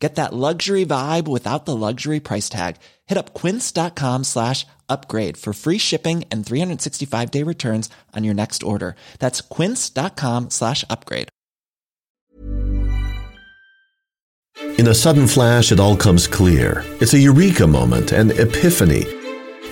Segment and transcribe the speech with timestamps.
[0.00, 2.76] Get that luxury vibe without the luxury price tag.
[3.06, 8.62] Hit up quince.com slash upgrade for free shipping and 365 day returns on your next
[8.62, 8.96] order.
[9.18, 11.28] That's quince.com slash upgrade.
[14.78, 16.82] In a sudden flash, it all comes clear.
[17.00, 19.04] It's a eureka moment, an epiphany.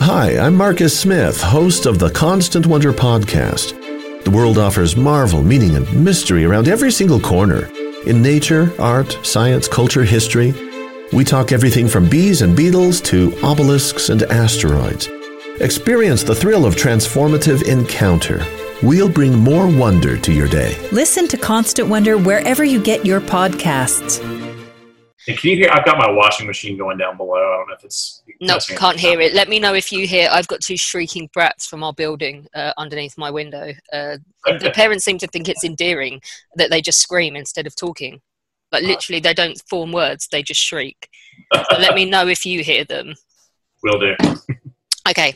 [0.00, 3.74] Hi, I'm Marcus Smith, host of the Constant Wonder podcast.
[4.24, 7.70] The world offers marvel, meaning, and mystery around every single corner.
[8.08, 10.54] In nature, art, science, culture, history,
[11.12, 15.10] we talk everything from bees and beetles to obelisks and asteroids.
[15.60, 18.46] Experience the thrill of transformative encounter.
[18.82, 20.74] We'll bring more wonder to your day.
[20.90, 24.47] Listen to Constant Wonder wherever you get your podcasts.
[25.28, 25.70] And can you hear?
[25.70, 27.34] I've got my washing machine going down below.
[27.34, 28.22] I don't know if it's.
[28.40, 29.34] Nope, can't hear it.
[29.34, 30.28] Let me know if you hear.
[30.32, 33.72] I've got two shrieking brats from our building uh, underneath my window.
[33.92, 36.22] Uh, the parents seem to think it's endearing
[36.54, 38.22] that they just scream instead of talking.
[38.72, 41.08] Like literally, they don't form words; they just shriek.
[41.70, 43.14] So let me know if you hear them.
[43.82, 44.14] Will do.
[45.08, 45.34] Okay.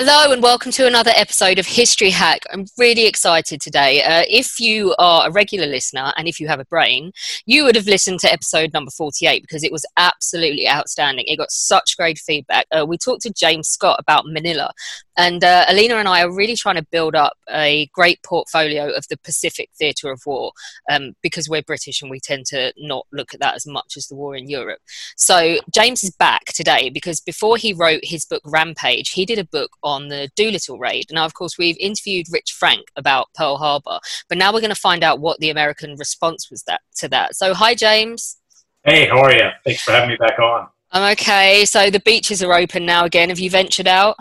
[0.00, 2.44] Hello and welcome to another episode of History Hack.
[2.52, 4.00] I'm really excited today.
[4.04, 7.10] Uh, if you are a regular listener and if you have a brain,
[7.46, 11.24] you would have listened to episode number 48 because it was absolutely outstanding.
[11.26, 12.66] It got such great feedback.
[12.70, 14.70] Uh, we talked to James Scott about Manila,
[15.18, 19.04] and uh, Alina and I are really trying to build up a great portfolio of
[19.10, 20.52] the Pacific theatre of war
[20.88, 24.06] um, because we're British and we tend to not look at that as much as
[24.06, 24.78] the war in Europe.
[25.16, 29.44] So James is back today because before he wrote his book Rampage, he did a
[29.44, 29.72] book
[30.08, 31.06] the Doolittle raid.
[31.10, 34.80] Now, of course, we've interviewed Rich Frank about Pearl Harbor, but now we're going to
[34.80, 37.34] find out what the American response was that to that.
[37.34, 38.36] So, hi, James.
[38.84, 39.48] Hey, how are you?
[39.64, 40.68] Thanks for having me back on.
[40.92, 41.64] I'm okay.
[41.64, 43.28] So the beaches are open now again.
[43.28, 44.16] Have you ventured out?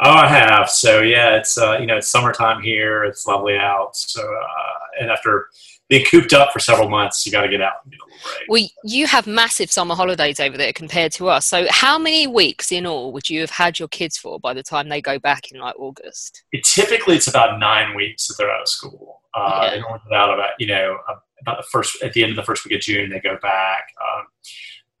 [0.00, 0.68] Oh, I have.
[0.68, 3.04] So yeah, it's uh, you know it's summertime here.
[3.04, 3.96] It's lovely out.
[3.96, 5.48] So uh, and after
[5.92, 8.18] being cooped up for several months, you got to get out and get a little
[8.24, 8.48] break.
[8.48, 11.46] Well, you have massive summer holidays over there compared to us.
[11.46, 14.62] So how many weeks in all would you have had your kids for by the
[14.62, 16.44] time they go back in like August?
[16.50, 19.20] It, typically, it's about nine weeks that they're out of school.
[19.34, 19.70] Uh, Yeah.
[19.70, 20.96] They normally get out about you know
[21.42, 23.10] about the first at the end of the first week of June.
[23.10, 23.84] They go back.
[24.00, 24.26] Um,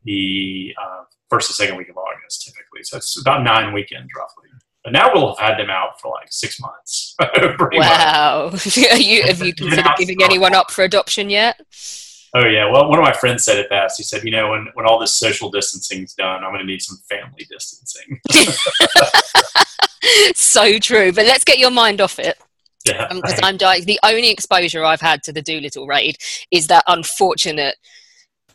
[0.04, 2.82] the uh, first and second week of August, typically.
[2.82, 4.50] So it's about nine weekends roughly.
[4.84, 7.14] But now we'll have had them out for like six months.
[7.72, 8.50] Wow.
[8.52, 8.56] Are
[8.98, 11.60] you, have you considered giving anyone up for adoption yet?
[12.34, 12.70] Oh yeah.
[12.70, 13.98] Well, one of my friends said it best.
[13.98, 16.80] He said, "You know, when when all this social distancing's done, I'm going to need
[16.80, 18.20] some family distancing."
[20.34, 21.12] so true.
[21.12, 22.38] But let's get your mind off it.
[22.86, 23.04] yeah.
[23.04, 23.84] Um, because I'm dying.
[23.84, 26.16] The only exposure I've had to the Doolittle raid
[26.50, 27.76] is that unfortunate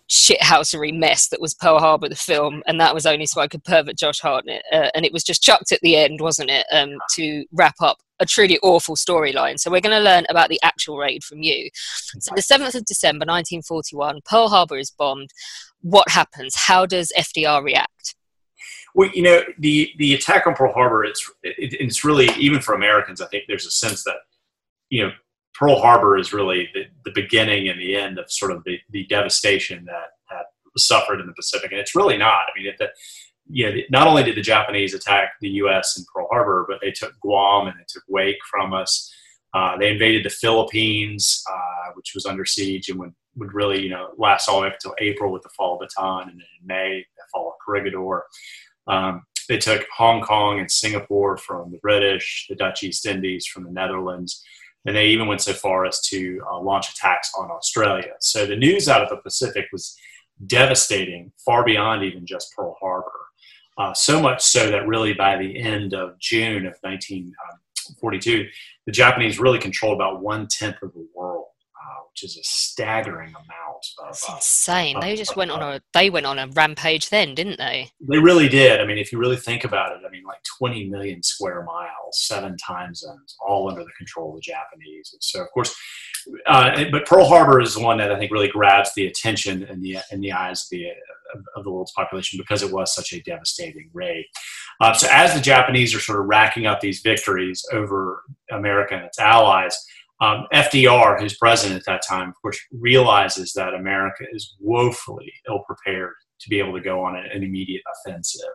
[0.10, 3.64] shithousery mess that was Pearl Harbor, the film, and that was only so I could
[3.64, 6.98] pervert Josh Hartnett, uh, and it was just chucked at the end, wasn't it, um,
[7.16, 9.60] to wrap up a truly awful storyline.
[9.60, 11.70] So we're going to learn about the actual raid from you.
[11.74, 15.30] So the 7th of December, 1941, Pearl Harbor is bombed.
[15.82, 16.56] What happens?
[16.56, 18.16] How does FDR react?
[18.96, 22.74] Well, you know, the the attack on Pearl Harbor, it's it, it's really even for
[22.74, 23.22] Americans.
[23.22, 24.16] I think there's a sense that
[24.90, 25.12] you know
[25.58, 29.06] Pearl Harbor is really the, the beginning and the end of sort of the, the
[29.06, 32.44] devastation that that was suffered in the Pacific, and it's really not.
[32.48, 32.90] I mean, it, the,
[33.50, 35.98] you know, not only did the Japanese attack the U.S.
[35.98, 39.12] in Pearl Harbor, but they took Guam and they took Wake from us.
[39.54, 43.90] Uh, they invaded the Philippines, uh, which was under siege and would, would really, you
[43.90, 46.48] know, last all the way up until April with the fall of Bataan, and then
[46.62, 48.26] in May, the fall of Corregidor.
[48.88, 53.64] Um, they took Hong Kong and Singapore from the British, the Dutch East Indies from
[53.64, 54.44] the Netherlands,
[54.88, 58.14] and they even went so far as to uh, launch attacks on Australia.
[58.22, 59.96] So the news out of the Pacific was
[60.48, 63.12] devastating, far beyond even just Pearl Harbor.
[63.78, 68.48] Uh, so much so that really by the end of June of 1942,
[68.86, 71.46] the Japanese really controlled about one tenth of the world,
[71.88, 73.86] uh, which is a staggering amount.
[74.00, 75.00] Of, It's uh, insane.
[75.00, 77.92] They just went on a they went on a rampage then, didn't they?
[78.02, 78.82] They really did.
[78.82, 82.20] I mean, if you really think about it, I mean, like 20 million square miles,
[82.20, 85.12] seven time zones, all under the control of the Japanese.
[85.14, 85.74] And so, of course,
[86.46, 89.82] uh, but Pearl Harbor is the one that I think really grabs the attention in
[89.82, 90.88] the in the eyes of the
[91.34, 94.26] of, of the world's population because it was such a devastating raid.
[94.82, 99.06] Uh, so, as the Japanese are sort of racking up these victories over America and
[99.06, 99.78] its allies,
[100.20, 105.64] um, FDR, who's president at that time, of course, realizes that America is woefully ill
[105.68, 108.50] prepared to be able to go on an, immediate offensive.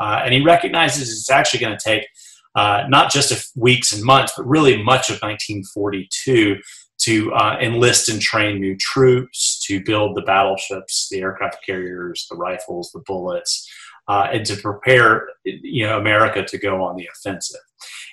[0.00, 2.06] Uh, and he recognizes it's actually going to take
[2.54, 6.56] uh, not just weeks and months, but really much of 1942
[6.98, 12.36] to uh, enlist and train new troops, to build the battleships, the aircraft carriers, the
[12.36, 13.68] rifles, the bullets,
[14.08, 17.60] uh, and to prepare you know America to go on the offensive.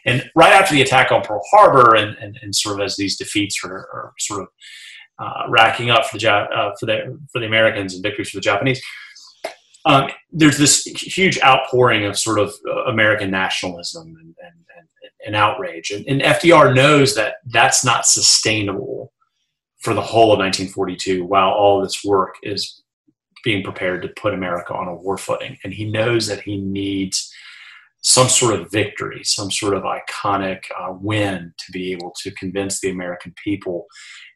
[0.06, 3.18] And right after the attack on Pearl Harbor, and, and, and sort of as these
[3.18, 4.48] defeats are, are sort of
[5.18, 8.42] uh, racking up for the uh, for the for the Americans and victories for the
[8.42, 8.82] Japanese,
[9.86, 14.88] um, there's this huge outpouring of sort of uh, American nationalism and, and, and,
[15.28, 15.92] and outrage.
[15.92, 19.14] And, and, FDR knows that that's not sustainable
[19.80, 22.82] for the whole of 1942 while all this work is
[23.44, 25.58] being prepared to put America on a war footing.
[25.64, 27.32] And he knows that he needs
[28.06, 32.80] some sort of victory, some sort of iconic uh, win to be able to convince
[32.80, 33.88] the American people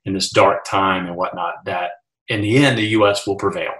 [0.06, 1.92] in this dark time and whatnot that
[2.30, 3.28] in the end the U.S.
[3.28, 3.74] will prevail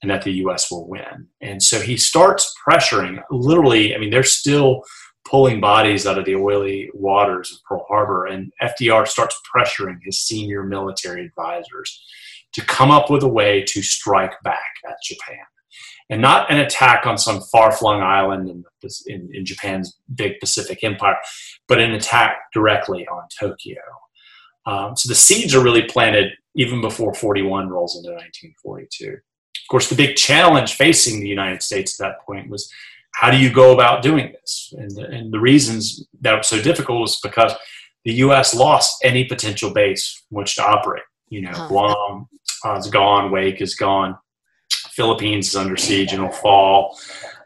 [0.00, 0.70] and that the U.S.
[0.70, 1.26] will win.
[1.42, 3.22] And so he starts pressuring.
[3.30, 4.80] Literally, I mean, they're still
[5.28, 10.18] pulling bodies out of the oily waters of Pearl Harbor, and FDR starts pressuring his
[10.18, 12.02] senior military advisors
[12.54, 15.44] to come up with a way to strike back at Japan.
[16.08, 18.64] And not an attack on some far flung island in,
[19.06, 21.16] in, in, Japan's big Pacific empire,
[21.66, 23.80] but an attack directly on Tokyo.
[24.66, 29.14] Um, so the seeds are really planted even before 41 rolls into 1942.
[29.14, 32.72] Of course, the big challenge facing the United States at that point was
[33.16, 34.74] how do you go about doing this?
[34.76, 37.52] And the, and the reasons that was so difficult was because
[38.04, 38.54] the U.S.
[38.54, 41.02] lost any potential base from which to operate.
[41.28, 41.68] You know, oh.
[41.68, 42.28] Guam
[42.64, 44.16] uh, is gone, Wake is gone,
[44.96, 46.98] Philippines is under siege and will fall.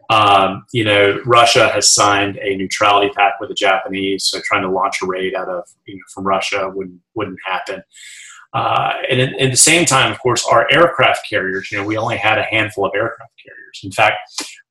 [0.09, 4.71] Um, you know, Russia has signed a neutrality pact with the Japanese, so trying to
[4.71, 7.83] launch a raid out of you know, from Russia wouldn't wouldn't happen.
[8.53, 11.97] Uh, and at, at, the same time, of course, our aircraft carriers, you know, we
[11.97, 13.81] only had a handful of aircraft carriers.
[13.85, 14.17] In fact,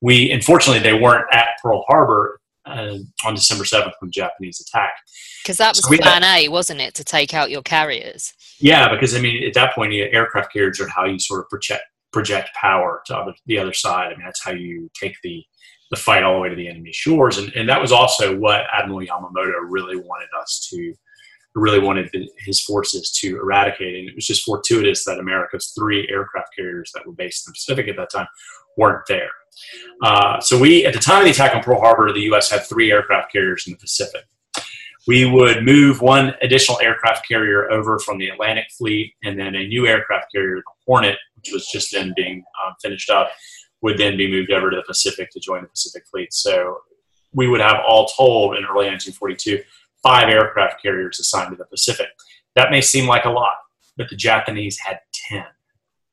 [0.02, 5.00] we, unfortunately, they weren't at Pearl Harbor uh, on December 7th when the Japanese attacked.
[5.44, 8.34] Because that was so plan had, A, wasn't it, to take out your carriers?
[8.60, 11.40] Yeah, because, I mean, at that point, you know, aircraft carriers are how you sort
[11.40, 14.08] of project, project power to other, the other side.
[14.08, 15.44] I mean, that's how you take the,
[15.92, 17.38] the fight all the way to the enemy shores.
[17.38, 20.94] And, and that was also what Admiral Yamamoto really wanted us to–
[21.56, 22.10] really wanted
[22.40, 23.96] his forces to eradicate.
[24.00, 27.56] And it was just fortuitous that America's three aircraft carriers that were based in the
[27.56, 28.28] Pacific at that time
[28.78, 29.30] weren't there.
[30.04, 32.50] Uh, so we, at the time of the attack on Pearl Harbor, the U.S.
[32.50, 34.24] had three aircraft carriers in the Pacific.
[35.08, 39.68] We would move one additional aircraft carrier over from the Atlantic Fleet, and then a
[39.68, 43.32] new aircraft carrier, the Hornet, which was just then being um, finished up,
[43.82, 46.34] would then be moved over to the Pacific to join the Pacific Fleet.
[46.34, 46.80] So
[47.34, 49.64] we would have all told in early 1942
[50.04, 52.08] five aircraft carriers assigned to the Pacific.
[52.56, 53.56] That may seem like a lot,
[53.98, 55.00] but the Japanese had
[55.30, 55.44] 10.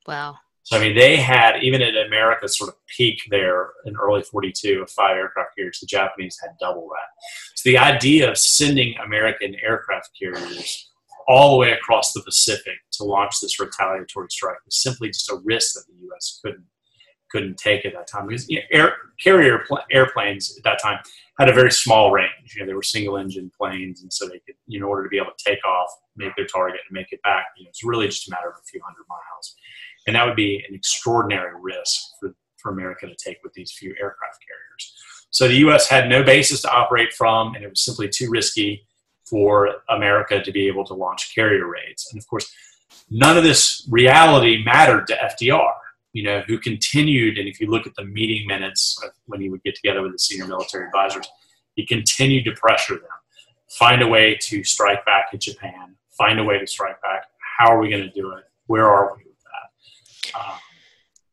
[0.05, 0.37] Wow.
[0.67, 4.81] So, I mean, they had, even at America's sort of peak there in early 42
[4.81, 7.23] of five aircraft carriers, the Japanese had double that.
[7.55, 10.91] So, the idea of sending American aircraft carriers
[11.25, 15.39] all the way across the Pacific to launch this retaliatory strike was simply just a
[15.45, 16.41] risk that the U.S.
[16.43, 16.65] couldn't
[17.31, 20.99] couldn't take at that time because you know, air, carrier pl- airplanes at that time
[21.39, 22.55] had a very small range.
[22.55, 25.17] You know, they were single engine planes, and so they could, in order to be
[25.17, 28.07] able to take off, make their target, and make it back, you know, it's really
[28.07, 29.55] just a matter of a few hundred miles.
[30.07, 33.91] And that would be an extraordinary risk for, for America to take with these few
[33.91, 34.93] aircraft carriers.
[35.29, 35.87] So the U.S.
[35.87, 38.87] had no bases to operate from, and it was simply too risky
[39.29, 42.07] for America to be able to launch carrier raids.
[42.11, 42.51] And of course,
[43.09, 45.73] none of this reality mattered to FDR
[46.17, 49.61] you know, who continued, and if you look at the meeting minutes when he would
[49.61, 51.27] get together with the senior military advisors,
[51.75, 53.17] he continued to pressure them.
[53.77, 55.95] Find a way to strike back at Japan.
[56.17, 57.25] Find a way to strike back.
[57.59, 58.45] How are we going to do it?
[58.65, 59.25] Where are we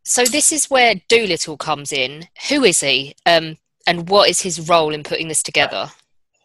[0.05, 2.29] so this is where Doolittle comes in.
[2.49, 5.91] Who is he, um, and what is his role in putting this together?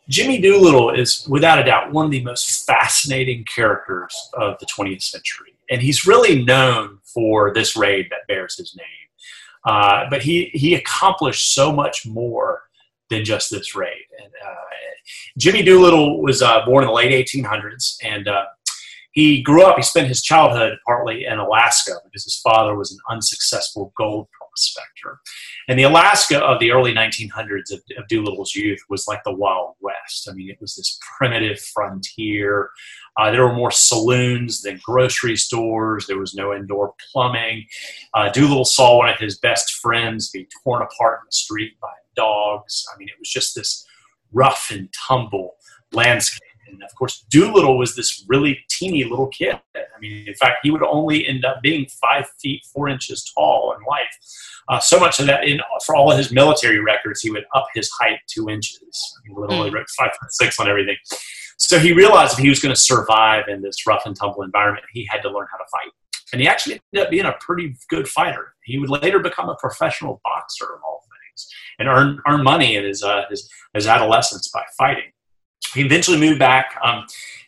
[0.07, 5.03] Jimmy Doolittle is, without a doubt, one of the most fascinating characters of the 20th
[5.03, 8.85] century and he's really known for this raid that bears his name.
[9.65, 12.63] Uh, but he he accomplished so much more
[13.09, 14.05] than just this raid.
[14.23, 14.55] And uh,
[15.37, 18.45] Jimmy Doolittle was uh, born in the late 1800s, and uh,
[19.11, 19.75] he grew up.
[19.75, 25.19] He spent his childhood partly in Alaska because his father was an unsuccessful gold prospector.
[25.67, 29.75] And the Alaska of the early 1900s of, of Doolittle's youth was like the Wild
[29.81, 30.27] West.
[30.29, 32.69] I mean, it was this primitive frontier.
[33.17, 36.05] Uh, there were more saloons than grocery stores.
[36.05, 37.65] There was no indoor plumbing.
[38.13, 41.89] Uh, Doolittle saw one of his best friends be torn apart in the street by
[42.15, 42.85] dogs.
[42.93, 43.85] I mean, it was just this
[44.31, 45.55] rough and tumble
[45.91, 46.48] landscape.
[46.69, 49.59] And of course, Doolittle was this really teeny little kid.
[49.75, 53.75] I mean, in fact, he would only end up being five feet four inches tall
[53.77, 54.07] in life.
[54.69, 57.67] Uh, so much of that, in, for all of his military records, he would up
[57.73, 58.79] his height two inches.
[59.25, 59.85] He literally mm.
[59.97, 60.97] five foot six on everything.
[61.57, 64.85] So he realized if he was going to survive in this rough and tumble environment,
[64.93, 65.91] he had to learn how to fight.
[66.31, 68.53] And he actually ended up being a pretty good fighter.
[68.63, 71.47] He would later become a professional boxer of all things
[71.79, 75.11] and earn, earn money in his, uh, his, his adolescence by fighting.
[75.73, 76.77] He eventually moved back.
[76.83, 77.05] Um,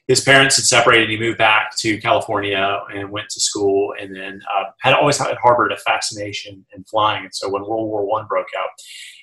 [0.07, 1.09] his parents had separated.
[1.09, 5.37] He moved back to California and went to school, and then uh, had always had
[5.37, 7.23] harbored a fascination in flying.
[7.23, 8.69] And so when World War One broke out,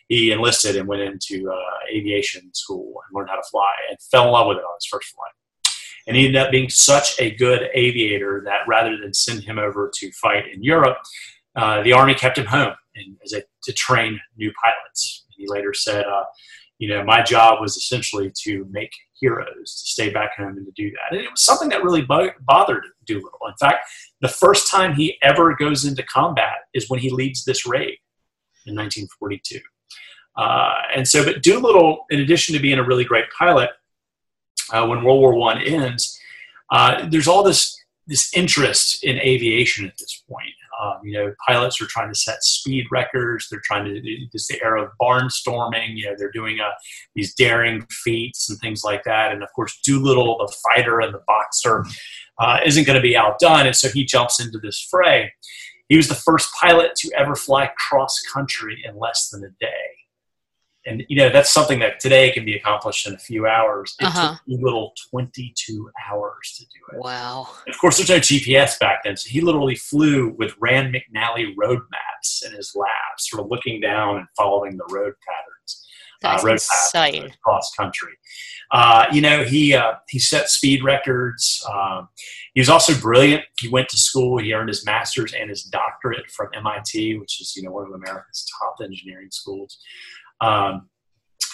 [0.09, 4.27] he enlisted and went into uh, aviation school and learned how to fly, and fell
[4.27, 5.33] in love with it on his first flight.
[6.07, 9.91] And he ended up being such a good aviator that rather than send him over
[9.95, 10.97] to fight in Europe,
[11.55, 15.27] uh, the Army kept him home and, a, to train new pilots.
[15.37, 16.25] He later said, uh,
[16.79, 20.73] you know, my job was essentially to make heroes, to stay back home and to
[20.77, 21.17] do that.
[21.17, 23.39] And it was something that really bo- bothered Doolittle.
[23.49, 23.89] In fact,
[24.21, 27.99] the first time he ever goes into combat is when he leads this raid
[28.67, 29.61] in 1942.
[30.37, 33.71] Uh, and so, but Doolittle, in addition to being a really great pilot,
[34.73, 36.19] uh, when World War One ends,
[36.71, 40.49] uh, there's all this this interest in aviation at this point.
[40.81, 43.49] Um, you know, pilots are trying to set speed records.
[43.51, 44.01] They're trying to
[44.33, 45.97] this the era of barnstorming.
[45.97, 46.71] You know, they're doing uh,
[47.15, 49.33] these daring feats and things like that.
[49.33, 51.85] And of course, Doolittle, the fighter and the boxer,
[52.39, 53.67] uh, isn't going to be outdone.
[53.67, 55.33] And so he jumps into this fray.
[55.89, 59.88] He was the first pilot to ever fly cross country in less than a day
[60.89, 63.95] and you know that's something that today can be accomplished in a few hours.
[64.01, 64.33] It uh-huh.
[64.33, 67.05] took little 22 hours to do it.
[67.05, 67.49] Wow!
[67.67, 71.55] And of course, there's no GPS back then, so he literally flew with Rand McNally
[71.57, 75.87] road maps in his lab, sort of looking down and following the road patterns.
[76.25, 77.13] Uh, that's uh, road insane.
[77.15, 78.13] Patterns across country.
[78.71, 81.65] Uh, you know, he uh, he set speed records.
[81.73, 82.09] Um,
[82.55, 83.45] he was also brilliant.
[83.61, 84.39] He went to school.
[84.39, 87.93] He earned his master's and his doctorate from MIT, which is you know one of
[87.93, 89.79] America's top engineering schools.
[90.41, 90.89] Um,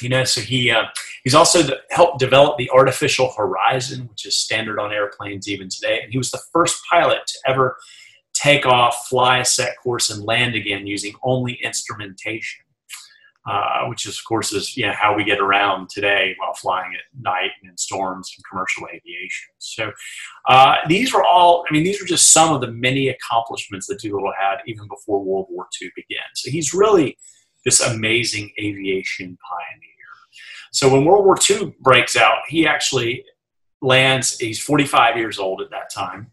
[0.01, 0.85] you know, so he uh,
[1.23, 6.01] he's also the, helped develop the artificial horizon, which is standard on airplanes even today.
[6.03, 7.77] And he was the first pilot to ever
[8.35, 12.61] take off, fly a set course, and land again using only instrumentation.
[13.47, 16.91] Uh, which is, of course, is you know, how we get around today while flying
[16.95, 19.51] at night and in storms and commercial aviation.
[19.59, 19.93] So
[20.49, 24.01] uh, these were all, I mean, these are just some of the many accomplishments that
[24.01, 26.25] Doolittle had even before World War II began.
[26.35, 27.19] So he's really
[27.65, 29.91] this amazing aviation pioneer.
[30.73, 33.25] So when World War II breaks out, he actually
[33.81, 36.33] lands, he's 45 years old at that time,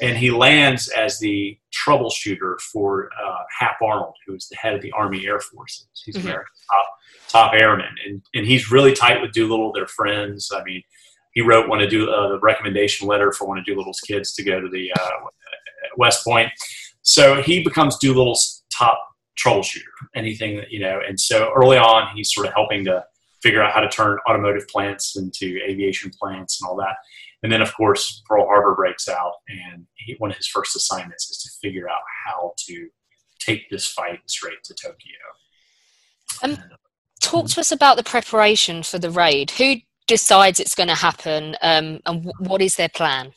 [0.00, 4.82] and he lands as the troubleshooter for uh, Hap Arnold, who is the head of
[4.82, 5.88] the Army Air Forces.
[6.04, 6.26] He's mm-hmm.
[6.26, 6.86] America's top,
[7.28, 9.72] top airman, and, and he's really tight with Doolittle.
[9.72, 10.50] They're friends.
[10.54, 10.82] I mean,
[11.32, 14.44] he wrote one of do uh, the recommendation letter for one of Doolittle's kids to
[14.44, 15.10] go to the uh,
[15.96, 16.50] West Point.
[17.02, 18.98] So he becomes Doolittle's top
[19.44, 19.82] troubleshooter,
[20.14, 21.00] anything that, you know.
[21.06, 23.04] And so early on, he's sort of helping to
[23.42, 26.96] figure out how to turn automotive plants into aviation plants and all that.
[27.42, 31.30] And then, of course, Pearl Harbor breaks out, and he, one of his first assignments
[31.30, 32.88] is to figure out how to
[33.38, 34.96] take this fight straight to Tokyo.
[36.42, 36.58] Um,
[37.20, 39.52] talk to us about the preparation for the raid.
[39.52, 39.76] Who
[40.08, 43.32] decides it's going to happen, um, and w- what is their plan?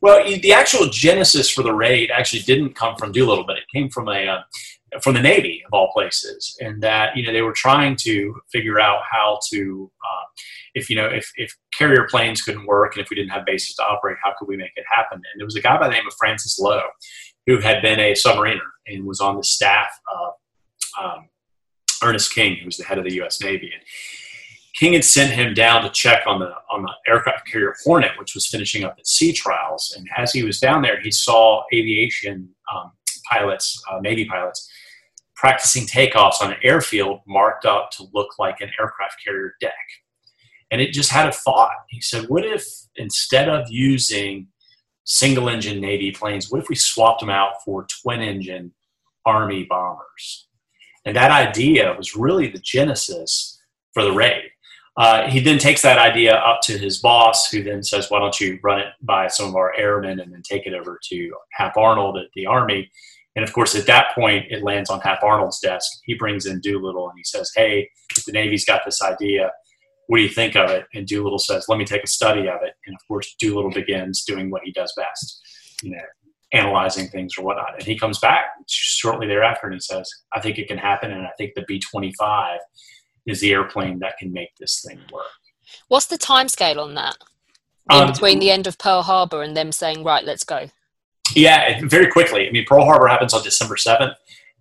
[0.00, 3.88] Well, the actual genesis for the raid actually didn't come from Doolittle, but it came
[3.88, 4.42] from a uh,
[5.02, 8.80] from the Navy of all places, and that you know they were trying to figure
[8.80, 10.24] out how to, uh,
[10.74, 13.76] if you know, if if carrier planes couldn't work and if we didn't have bases
[13.76, 15.16] to operate, how could we make it happen?
[15.16, 16.82] And there was a guy by the name of Francis Low,
[17.46, 20.34] who had been a submariner and was on the staff of
[21.02, 21.28] um,
[22.02, 23.40] Ernest King, who was the head of the U.S.
[23.40, 23.82] Navy, and
[24.74, 28.34] King had sent him down to check on the on the aircraft carrier Hornet, which
[28.34, 29.94] was finishing up its sea trials.
[29.96, 32.90] And as he was down there, he saw aviation um,
[33.30, 34.68] pilots, uh, Navy pilots,
[35.44, 39.74] practicing takeoffs on an airfield marked up to look like an aircraft carrier deck.
[40.70, 41.84] And it just had a thought.
[41.90, 42.64] He said, What if
[42.96, 44.48] instead of using
[45.04, 48.72] single engine Navy planes, what if we swapped them out for twin engine
[49.26, 50.48] Army bombers?
[51.04, 53.60] And that idea was really the genesis
[53.92, 54.44] for the raid.
[54.96, 58.40] Uh, he then takes that idea up to his boss, who then says, Why don't
[58.40, 61.76] you run it by some of our airmen and then take it over to Hap
[61.76, 62.90] Arnold at the Army?
[63.36, 65.86] And of course, at that point, it lands on Hap Arnold's desk.
[66.04, 67.88] He brings in Doolittle and he says, Hey,
[68.26, 69.50] the Navy's got this idea.
[70.06, 70.84] What do you think of it?
[70.94, 72.74] And Doolittle says, Let me take a study of it.
[72.86, 75.40] And of course, Doolittle begins doing what he does best,
[75.82, 76.02] you know,
[76.52, 77.74] analyzing things or whatnot.
[77.74, 81.10] And he comes back shortly thereafter and he says, I think it can happen.
[81.10, 82.60] And I think the B 25
[83.26, 85.24] is the airplane that can make this thing work.
[85.88, 87.16] What's the time scale on that?
[87.90, 90.70] In um, between the end of Pearl Harbor and them saying, Right, let's go?
[91.34, 92.46] Yeah, very quickly.
[92.48, 94.14] I mean, Pearl Harbor happens on December 7th.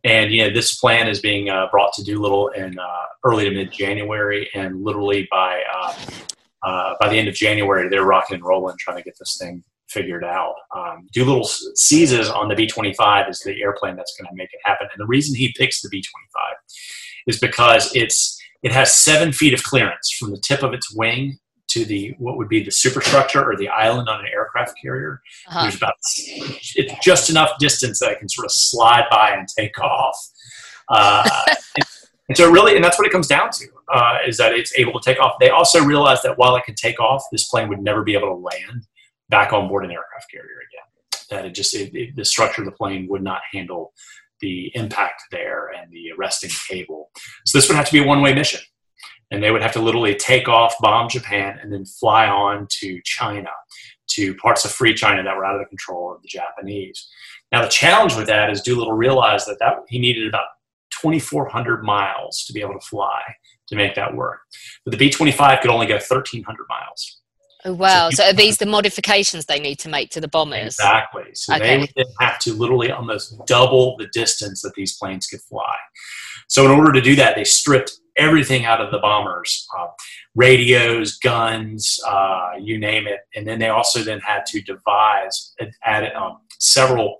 [0.05, 3.51] And, you know, this plan is being uh, brought to Doolittle in uh, early to
[3.51, 4.49] mid January.
[4.53, 5.93] And literally by, uh,
[6.63, 9.63] uh, by the end of January, they're rocking and rolling trying to get this thing
[9.87, 10.55] figured out.
[10.75, 14.59] Um, Doolittle seizes on the B 25 as the airplane that's going to make it
[14.65, 14.87] happen.
[14.91, 16.55] And the reason he picks the B 25
[17.27, 21.37] is because it's it has seven feet of clearance from the tip of its wing
[21.73, 25.21] to the what would be the superstructure or the island on an aircraft carrier.
[25.47, 25.63] Uh-huh.
[25.63, 29.79] There's about it's just enough distance that I can sort of slide by and take
[29.79, 30.15] off.
[30.89, 31.85] Uh, and,
[32.29, 34.99] and, so really, and that's what it comes down to uh, is that it's able
[34.99, 35.33] to take off.
[35.39, 38.29] They also realize that while it can take off, this plane would never be able
[38.29, 38.85] to land
[39.29, 41.27] back on board an aircraft carrier again.
[41.31, 43.93] That it just it, it, the structure of the plane would not handle
[44.41, 47.09] the impact there and the arresting cable.
[47.45, 48.59] So this would have to be a one-way mission
[49.33, 53.01] and they would have to literally take off, bomb Japan, and then fly on to
[53.03, 53.49] China,
[54.11, 57.09] to parts of free China that were out of the control of the Japanese.
[57.51, 60.45] Now, the challenge with that is Doolittle realized that, that he needed about
[61.01, 63.21] 2,400 miles to be able to fly
[63.69, 64.41] to make that work.
[64.85, 67.21] But the B 25 could only go 1,300 miles.
[67.65, 68.11] Oh, wow.
[68.11, 70.75] So, so, are these the modifications they need to make to the bombers?
[70.75, 71.33] Exactly.
[71.33, 71.63] So okay.
[71.63, 75.75] they would then have to literally almost double the distance that these planes could fly.
[76.49, 79.87] So in order to do that, they stripped everything out of the bombers uh,
[80.35, 86.11] radios guns uh, you name it and then they also then had to devise add
[86.13, 87.19] um, several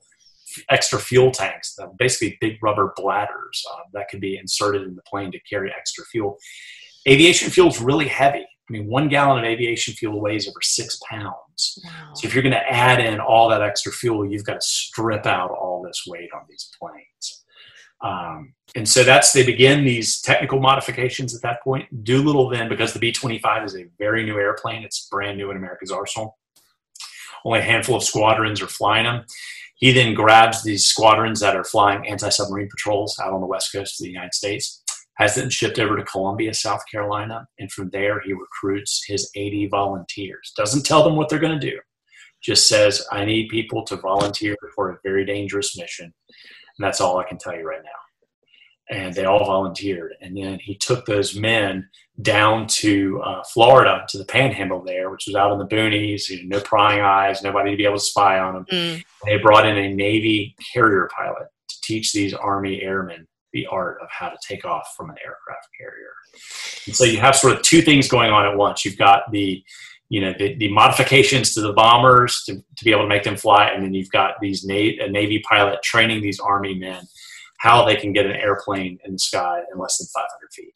[0.69, 5.31] extra fuel tanks basically big rubber bladders uh, that could be inserted in the plane
[5.31, 6.37] to carry extra fuel
[7.07, 10.97] aviation fuel is really heavy I mean, one gallon of aviation fuel weighs over six
[11.09, 11.79] pounds.
[11.83, 12.13] Wow.
[12.15, 15.25] So if you're going to add in all that extra fuel, you've got to strip
[15.25, 17.42] out all this weight on these planes.
[18.03, 22.03] Um, and so that's they begin these technical modifications at that point.
[22.03, 25.57] Doolittle then, because the B 25 is a very new airplane, it's brand new in
[25.57, 26.37] America's arsenal.
[27.45, 29.25] Only a handful of squadrons are flying them.
[29.75, 33.71] He then grabs these squadrons that are flying anti submarine patrols out on the west
[33.71, 34.81] coast of the United States,
[35.17, 39.67] has them shipped over to Columbia, South Carolina, and from there he recruits his 80
[39.67, 40.53] volunteers.
[40.57, 41.79] Doesn't tell them what they're going to do,
[42.41, 46.13] just says, I need people to volunteer for a very dangerous mission
[46.77, 47.89] and that's all I can tell you right now.
[48.95, 50.13] And they all volunteered.
[50.21, 51.87] And then he took those men
[52.21, 56.43] down to uh, Florida, to the panhandle there, which was out in the boonies, you
[56.43, 58.65] know, no prying eyes, nobody to be able to spy on them.
[58.71, 59.03] Mm.
[59.25, 64.09] They brought in a Navy carrier pilot to teach these Army airmen the art of
[64.11, 66.13] how to take off from an aircraft carrier.
[66.87, 68.83] And so you have sort of two things going on at once.
[68.83, 69.63] You've got the
[70.13, 73.35] you know the, the modifications to the bombers to, to be able to make them
[73.35, 73.69] fly.
[73.69, 77.03] And then you've got these Na- a navy pilot training these army men
[77.57, 80.73] how they can get an airplane in the sky in less than 500 feet.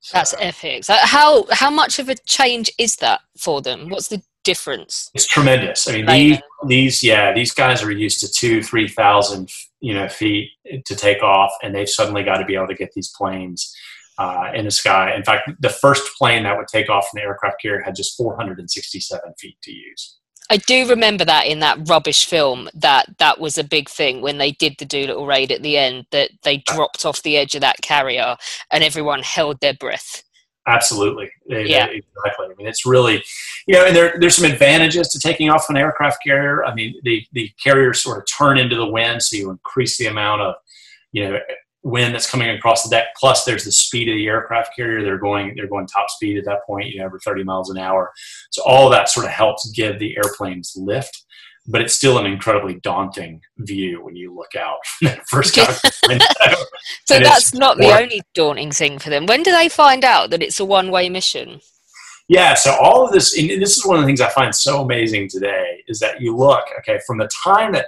[0.00, 0.84] So, that's epic.
[0.84, 3.90] So how how much of a change is that for them?
[3.90, 5.10] What's the difference?
[5.12, 5.86] It's tremendous.
[5.86, 10.08] I mean these, these yeah these guys are used to two three thousand you know
[10.08, 10.52] feet
[10.86, 13.76] to take off and they've suddenly got to be able to get these planes
[14.18, 15.14] uh, in the sky.
[15.14, 18.16] In fact, the first plane that would take off from the aircraft carrier had just
[18.16, 20.18] 467 feet to use.
[20.50, 24.38] I do remember that in that rubbish film that that was a big thing when
[24.38, 27.60] they did the Doolittle raid at the end that they dropped off the edge of
[27.60, 28.36] that carrier
[28.70, 30.22] and everyone held their breath.
[30.66, 32.46] Absolutely, yeah, exactly.
[32.46, 33.22] I mean, it's really,
[33.66, 36.62] you know, and there, there's some advantages to taking off an aircraft carrier.
[36.62, 40.06] I mean, the the carriers sort of turn into the wind, so you increase the
[40.06, 40.56] amount of,
[41.12, 41.38] you know,
[41.82, 43.06] wind that's coming across the deck.
[43.16, 45.02] Plus, there's the speed of the aircraft carrier.
[45.02, 47.78] They're going they're going top speed at that point, you know, over 30 miles an
[47.78, 48.12] hour.
[48.50, 51.24] So all that sort of helps give the airplanes lift.
[51.70, 54.78] But it's still an incredibly daunting view when you look out
[55.26, 55.54] first
[56.08, 56.24] window.
[57.06, 59.26] so that's not the only daunting thing for them.
[59.26, 61.60] When do they find out that it's a one-way mission?
[62.28, 64.82] Yeah, so all of this, and this is one of the things I find so
[64.82, 67.86] amazing today, is that you look, okay, from the time that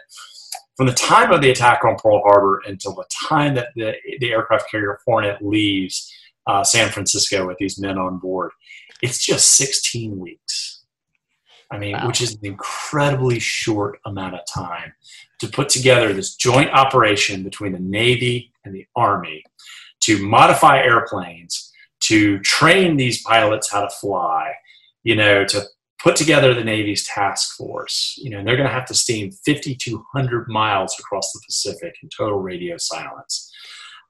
[0.80, 4.32] from the time of the attack on Pearl Harbor until the time that the, the
[4.32, 6.10] aircraft carrier Hornet leaves
[6.46, 8.50] uh, San Francisco with these men on board,
[9.02, 10.86] it's just 16 weeks.
[11.70, 12.06] I mean, wow.
[12.06, 14.94] which is an incredibly short amount of time
[15.40, 19.44] to put together this joint operation between the Navy and the Army
[20.04, 21.70] to modify airplanes,
[22.04, 24.54] to train these pilots how to fly,
[25.02, 25.62] you know, to
[26.02, 28.18] put together the Navy's task force.
[28.18, 32.08] You know, and they're going to have to steam 5,200 miles across the Pacific in
[32.16, 33.52] total radio silence.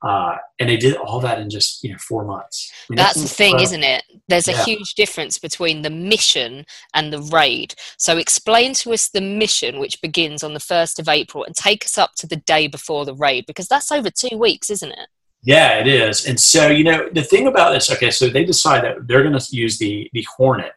[0.03, 2.73] Uh, and they did all that in just you know four months.
[2.73, 4.03] I mean, that's, that's, the thing, isn't it?
[4.29, 7.75] There's a huge difference between the mission and the raid.
[7.99, 11.85] So explain to us the mission, which begins on the first of April, and take
[11.85, 15.09] us up to the day before the raid, because that's over two weeks, isn't it?
[15.43, 16.27] Yeah, it is.
[16.27, 17.91] And so you know the thing about this.
[17.91, 20.73] Okay, so they decide that they're going to use the the Hornet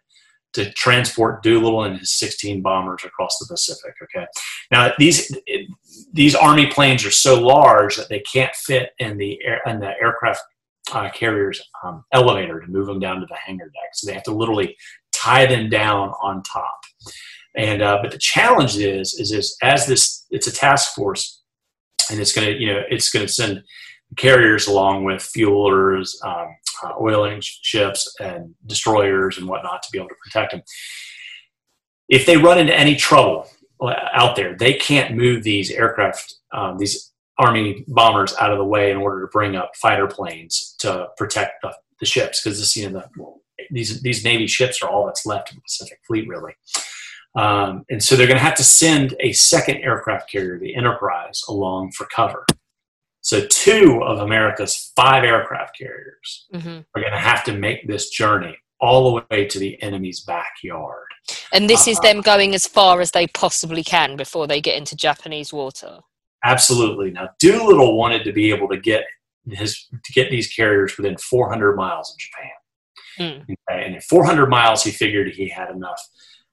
[0.54, 3.94] to transport Doolittle and his 16 bombers across the Pacific.
[4.04, 4.26] Okay,
[4.72, 5.36] now these
[6.12, 9.94] these army planes are so large that they can't fit in the air in the
[10.02, 10.42] aircraft
[10.92, 13.90] uh, carrier's um, elevator to move them down to the hangar deck.
[13.94, 14.76] So they have to literally
[15.14, 16.80] tie them down on top.
[17.56, 21.42] And uh, but the challenge is is is as this it's a task force,
[22.10, 23.64] and it's to you know it's to send
[24.18, 30.10] carriers along with fuelers, um, uh, oiling ships, and destroyers and whatnot to be able
[30.10, 30.62] to protect them.
[32.10, 33.48] If they run into any trouble
[33.82, 38.66] uh, out there, they can't move these aircraft, um, these army bombers out of the
[38.66, 42.76] way in order to bring up fighter planes to protect the, the ships because this
[42.76, 43.34] you know the,
[43.72, 46.54] these these navy ships are all that's left in the Pacific Fleet really.
[47.36, 51.42] Um, and so they're going to have to send a second aircraft carrier, the Enterprise,
[51.50, 52.46] along for cover.
[53.24, 56.80] So two of America's five aircraft carriers mm-hmm.
[56.94, 61.08] are going to have to make this journey all the way to the enemy's backyard.
[61.54, 64.78] And this uh, is them going as far as they possibly can before they get
[64.78, 66.00] into Japanese water.
[66.44, 67.12] Absolutely.
[67.12, 69.06] Now Doolittle wanted to be able to get
[69.50, 72.52] his to get these carriers within 400 miles of Japan.
[73.20, 73.42] Mm.
[73.44, 73.86] Okay?
[73.86, 76.02] And at 400 miles, he figured he had enough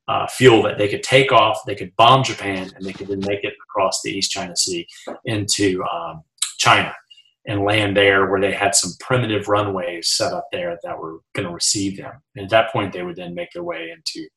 [0.07, 3.21] uh, fuel that they could take off, they could bomb Japan, and they could then
[3.21, 4.87] make it across the East China Sea
[5.25, 6.23] into um,
[6.61, 6.95] China
[7.47, 11.49] and land there where they had some primitive runways set up there that were going
[11.49, 12.13] to receive them.
[12.37, 14.29] And at that point, they would then make their way into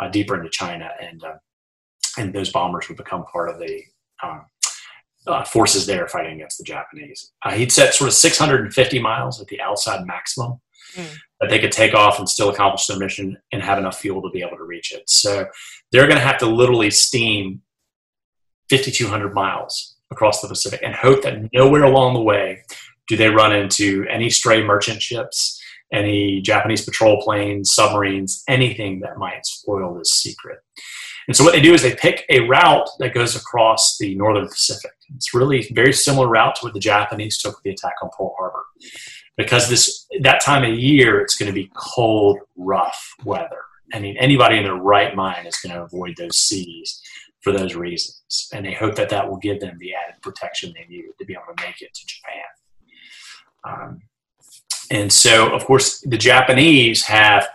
[0.00, 1.34] uh, deeper into China, and uh,
[2.18, 3.82] and those bombers would become part of the
[4.22, 4.44] um,
[5.26, 7.32] uh, forces there fighting against the Japanese.
[7.44, 10.60] Uh, he'd set sort of 650 miles at the outside maximum
[10.94, 11.16] mm.
[11.40, 14.30] that they could take off and still accomplish their mission and have enough fuel to
[14.30, 15.08] be able to reach it.
[15.08, 15.46] So
[15.90, 17.62] they're going to have to literally steam
[18.70, 22.62] 5,200 miles across the Pacific and hope that nowhere along the way
[23.08, 25.60] do they run into any stray merchant ships,
[25.92, 30.58] any Japanese patrol planes, submarines, anything that might spoil this secret.
[31.26, 34.48] And so what they do is they pick a route that goes across the northern
[34.48, 34.92] Pacific.
[35.14, 38.34] It's really very similar route to what the Japanese took with the attack on Pearl
[38.38, 38.64] Harbor
[39.36, 43.62] because this that time of year it's going to be cold, rough weather.
[43.94, 47.00] I mean, anybody in their right mind is going to avoid those seas
[47.48, 50.86] for those reasons, and they hope that that will give them the added protection they
[50.88, 52.44] need to be able to make it to Japan.
[53.64, 54.02] Um,
[54.90, 57.48] and so, of course, the Japanese have,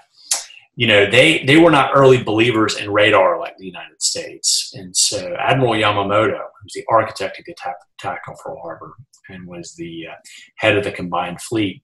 [0.75, 4.95] you know, they they were not early believers in radar like the United States, and
[4.95, 8.93] so Admiral Yamamoto, who's the architect of the attack, attack on Pearl Harbor,
[9.29, 10.15] and was the uh,
[10.57, 11.83] head of the combined fleet.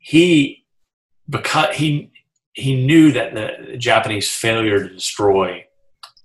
[0.00, 0.64] He,
[1.28, 2.10] because he
[2.54, 5.64] he knew that the Japanese failure to destroy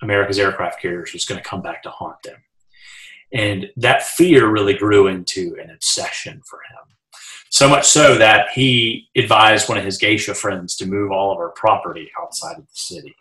[0.01, 2.37] America's aircraft carriers was going to come back to haunt them,
[3.33, 6.95] and that fear really grew into an obsession for him.
[7.49, 11.37] So much so that he advised one of his geisha friends to move all of
[11.37, 13.15] our property outside of the city.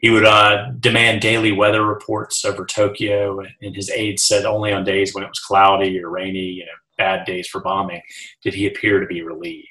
[0.00, 4.82] He would uh, demand daily weather reports over Tokyo, and his aides said only on
[4.82, 8.00] days when it was cloudy or rainy, you know, bad days for bombing,
[8.42, 9.66] did he appear to be relieved.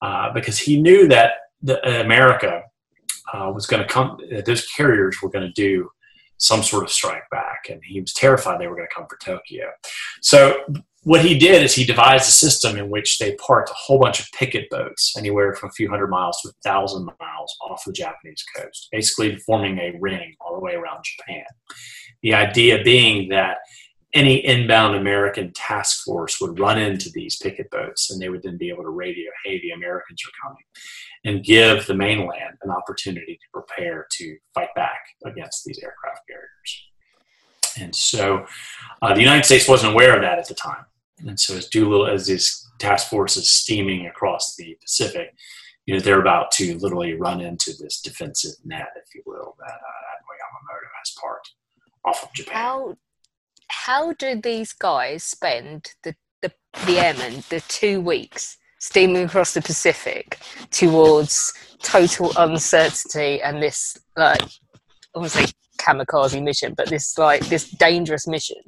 [0.00, 2.62] Uh, because he knew that the, uh, America
[3.32, 5.90] uh, was going to come, those carriers were going to do
[6.38, 9.18] some sort of strike back, and he was terrified they were going to come for
[9.18, 9.70] Tokyo.
[10.20, 10.64] So
[11.04, 14.20] what he did is he devised a system in which they parked a whole bunch
[14.20, 17.92] of picket boats anywhere from a few hundred miles to a thousand miles off the
[17.92, 21.44] Japanese coast, basically forming a ring all the way around Japan.
[22.22, 23.58] The idea being that
[24.14, 28.58] any inbound American task force would run into these picket boats and they would then
[28.58, 30.64] be able to radio, hey, the Americans are coming,
[31.24, 36.88] and give the mainland an opportunity to prepare to fight back against these aircraft carriers.
[37.80, 38.44] And so
[39.00, 40.84] uh, the United States wasn't aware of that at the time.
[41.26, 45.34] And so as Doolittle, as this task force is steaming across the Pacific,
[45.86, 49.72] you know, they're about to literally run into this defensive net, if you will, that
[49.72, 51.50] uh, Admiral Yamamoto has parked
[52.04, 52.54] off of Japan.
[52.54, 52.96] How,
[53.72, 56.52] how do these guys spend the, the,
[56.86, 60.38] the airmen, the two weeks steaming across the Pacific
[60.70, 64.42] towards total uncertainty and this, like,
[65.16, 65.46] I say
[65.78, 68.58] kamikaze mission, but this, like, this dangerous mission?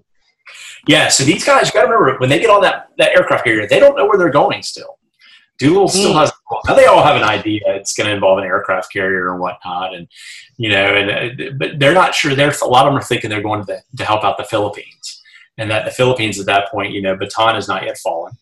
[0.86, 3.44] Yeah, so these guys, you got to remember when they get on that, that aircraft
[3.44, 4.98] carrier, they don't know where they're going still.
[5.58, 6.30] Doolittle still mm.
[6.66, 9.94] Now they all have an idea it's going to involve an aircraft carrier and whatnot,
[9.94, 10.08] and
[10.56, 12.34] you know, and uh, but they're not sure.
[12.34, 15.22] They're a lot of them are thinking they're going to, to help out the Philippines,
[15.58, 18.32] and that the Philippines at that point, you know, Bataan has not yet fallen,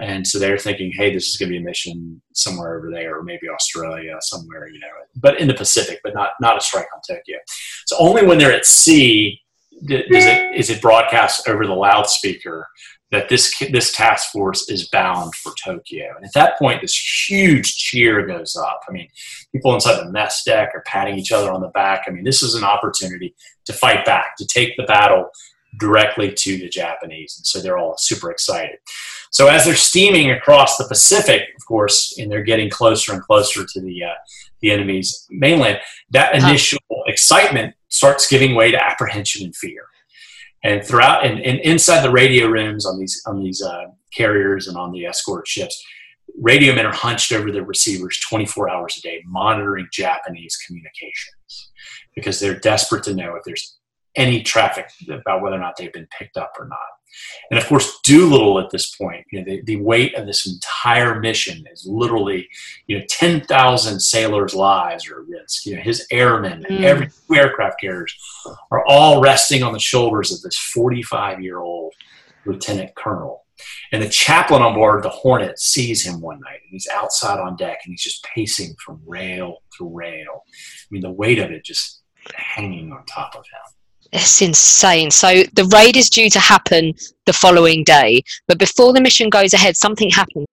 [0.00, 3.18] and so they're thinking, hey, this is going to be a mission somewhere over there,
[3.18, 6.88] or maybe Australia, somewhere, you know, but in the Pacific, but not not a strike
[6.94, 7.38] on Tokyo.
[7.86, 9.40] So only when they're at sea
[9.82, 12.66] is it is it broadcast over the loudspeaker
[13.14, 16.14] that this this task force is bound for Tokyo.
[16.16, 18.80] And at that point, this huge cheer goes up.
[18.88, 19.08] I mean,
[19.52, 22.04] people inside the mess deck are patting each other on the back.
[22.06, 23.34] I mean, this is an opportunity
[23.66, 25.30] to fight back, to take the battle
[25.78, 27.34] directly to the Japanese.
[27.38, 28.78] And so they're all super excited.
[29.30, 33.64] So as they're steaming across the Pacific, of course, and they're getting closer and closer
[33.64, 34.14] to the uh,
[34.60, 39.86] the enemy's mainland, that initial excitement starts giving way to apprehension and fear
[40.64, 43.84] and throughout and, and inside the radio rooms on these on these uh,
[44.16, 45.80] carriers and on the escort ships
[46.40, 51.70] radio men are hunched over the receivers 24 hours a day monitoring japanese communications
[52.14, 53.78] because they're desperate to know if there's
[54.16, 56.78] any traffic about whether or not they've been picked up or not
[57.50, 61.20] and of course, Doolittle at this point, you know, the, the weight of this entire
[61.20, 62.48] mission is literally,
[62.86, 65.66] you know, 10,000 sailors' lives are at risk.
[65.66, 66.68] You know, his airmen mm.
[66.68, 66.84] and hmm.
[66.84, 68.14] every aircraft carriers
[68.70, 71.92] are all resting on the shoulders of this 45 year old
[72.46, 73.44] lieutenant colonel.
[73.92, 77.56] And the chaplain on board the Hornet sees him one night and he's outside on
[77.56, 80.42] deck and he's just pacing from rail to rail.
[80.44, 82.02] I mean, the weight of it just
[82.34, 83.74] hanging on top of him.
[84.14, 85.10] It's insane.
[85.10, 86.94] So the raid is due to happen
[87.26, 90.46] the following day, but before the mission goes ahead, something happens.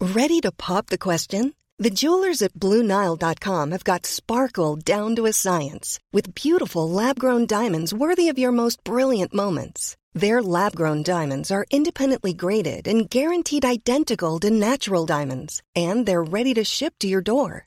[0.00, 1.54] Ready to pop the question?
[1.78, 7.46] The jewelers at BlueNile.com have got sparkle down to a science with beautiful lab grown
[7.46, 9.96] diamonds worthy of your most brilliant moments.
[10.12, 16.22] Their lab grown diamonds are independently graded and guaranteed identical to natural diamonds, and they're
[16.22, 17.66] ready to ship to your door.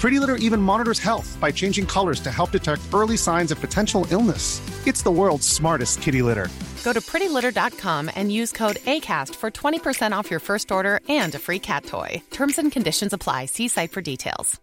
[0.00, 4.06] Pretty Litter even monitors health by changing colors to help detect early signs of potential
[4.10, 4.62] illness.
[4.86, 6.48] It's the world's smartest kitty litter.
[6.82, 11.38] Go to prettylitter.com and use code ACAST for 20% off your first order and a
[11.38, 12.22] free cat toy.
[12.30, 13.44] Terms and conditions apply.
[13.44, 14.58] See site for details.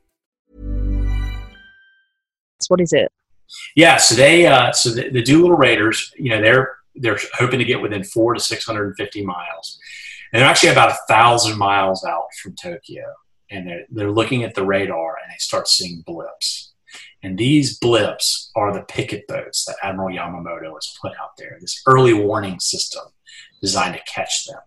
[2.68, 3.12] What is it?
[3.76, 7.66] Yeah, so they, uh, so the, the Doolittle Raiders, you know, they're they're hoping to
[7.66, 9.80] get within four to six hundred and fifty miles,
[10.34, 13.06] and they're actually about a thousand miles out from Tokyo
[13.50, 16.74] and they're, they're looking at the radar and they start seeing blips.
[17.24, 21.82] And these blips are the picket boats that Admiral Yamamoto has put out there, this
[21.88, 23.04] early warning system
[23.62, 24.60] designed to catch them.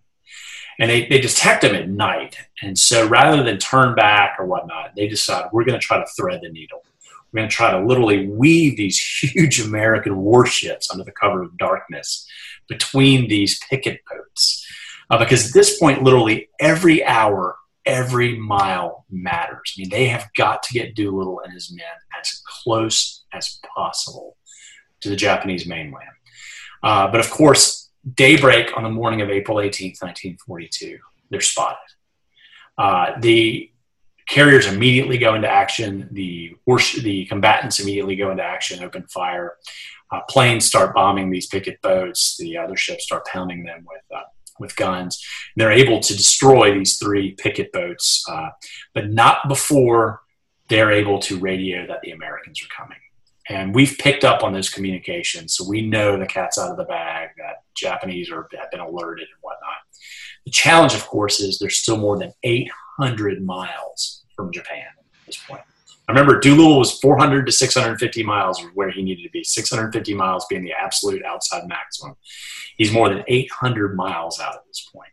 [0.79, 2.37] And they, they detect them at night.
[2.61, 6.05] And so rather than turn back or whatnot, they decide we're going to try to
[6.17, 6.83] thread the needle.
[7.31, 11.57] We're going to try to literally weave these huge American warships under the cover of
[11.57, 12.27] darkness
[12.67, 14.65] between these picket boats.
[15.09, 19.73] Uh, because at this point, literally every hour every mile matters.
[19.75, 21.85] I mean, they have got to get Doolittle and his men
[22.19, 24.37] as close as possible
[25.01, 26.09] to the Japanese mainland.
[26.83, 30.97] Uh, but of course, daybreak on the morning of April 18th, 1942,
[31.29, 31.77] they're spotted.
[32.77, 33.69] Uh, the
[34.27, 36.07] carriers immediately go into action.
[36.11, 36.55] The
[37.01, 39.57] the combatants immediately go into action, open fire.
[40.11, 42.37] Uh, planes start bombing these picket boats.
[42.37, 44.23] The other ships start pounding them with uh,
[44.61, 45.23] with guns.
[45.55, 48.49] They're able to destroy these three picket boats, uh,
[48.93, 50.21] but not before
[50.69, 52.97] they're able to radio that the Americans are coming.
[53.49, 56.85] And we've picked up on those communications, so we know the cat's out of the
[56.85, 59.81] bag, that Japanese are, have been alerted and whatnot.
[60.45, 65.37] The challenge, of course, is there's still more than 800 miles from Japan at this
[65.37, 65.61] point.
[66.11, 70.45] I remember Doolittle was 400 to 650 miles where he needed to be, 650 miles
[70.49, 72.17] being the absolute outside maximum.
[72.75, 75.11] He's more than 800 miles out at this point.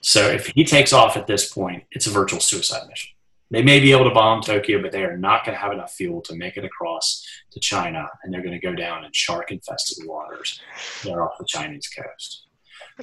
[0.00, 3.12] So if he takes off at this point, it's a virtual suicide mission.
[3.50, 5.94] They may be able to bomb Tokyo, but they are not going to have enough
[5.94, 9.50] fuel to make it across to China, and they're going to go down in shark
[9.50, 10.60] infested waters
[11.02, 12.44] there off the Chinese coast.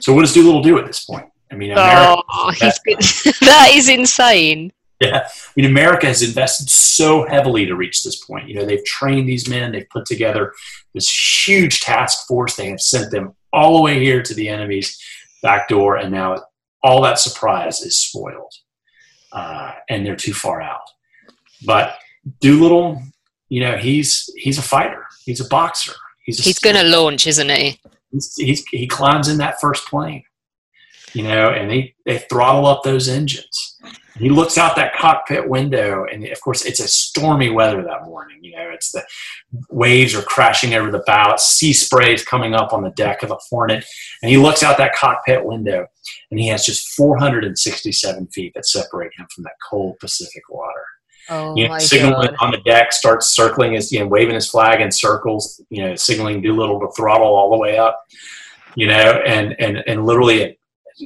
[0.02, 1.26] So what does Doolittle do at this point?
[1.52, 2.78] I mean, America, oh, that,
[3.42, 4.72] that is insane.
[5.02, 8.48] Yeah, I mean, America has invested so heavily to reach this point.
[8.48, 10.54] You know, they've trained these men, they've put together
[10.94, 11.10] this
[11.46, 14.98] huge task force, they have sent them all the way here to the enemy's
[15.42, 16.38] back door, and now
[16.82, 18.54] all that surprise is spoiled,
[19.34, 20.88] uh, and they're too far out.
[21.66, 21.98] But
[22.40, 23.02] Doolittle,
[23.50, 27.50] you know, he's he's a fighter, he's a boxer, he's he's going to launch, isn't
[27.50, 27.82] he?
[28.12, 30.24] He's, he's, he climbs in that first plane
[31.16, 33.80] you know, and they, they throttle up those engines.
[34.18, 38.40] He looks out that cockpit window, and of course, it's a stormy weather that morning.
[38.42, 39.04] You know, it's the
[39.70, 43.30] waves are crashing over the bow, sea spray is coming up on the deck of
[43.30, 43.86] the Hornet,
[44.22, 45.86] and he looks out that cockpit window,
[46.32, 50.84] and he has just 467 feet that separate him from that cold Pacific water.
[51.28, 52.38] Oh you know, signaling god.
[52.40, 55.96] on the deck, starts circling his, you know, waving his flag in circles, you know,
[55.96, 58.00] signaling Doolittle to throttle all the way up,
[58.76, 60.58] you know, and and and literally at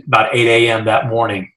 [0.06, 0.86] about 8 a.m.
[0.86, 1.52] that morning,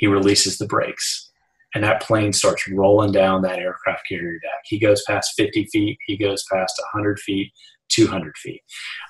[0.00, 1.30] he releases the brakes,
[1.74, 4.62] and that plane starts rolling down that aircraft carrier deck.
[4.64, 7.52] He goes past 50 feet, he goes past 100 feet,
[7.90, 8.62] 200 feet.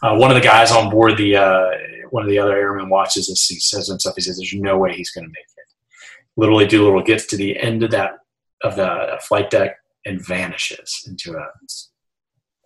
[0.02, 1.70] Uh, one of the guys on board the uh,
[2.10, 3.46] one of the other airmen watches this.
[3.46, 5.72] He says to himself, he says, "There's no way he's going to make it."
[6.36, 8.14] Literally, Doolittle gets to the end of that
[8.64, 11.46] of the flight deck and vanishes into a,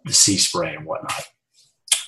[0.06, 1.26] the sea spray and whatnot.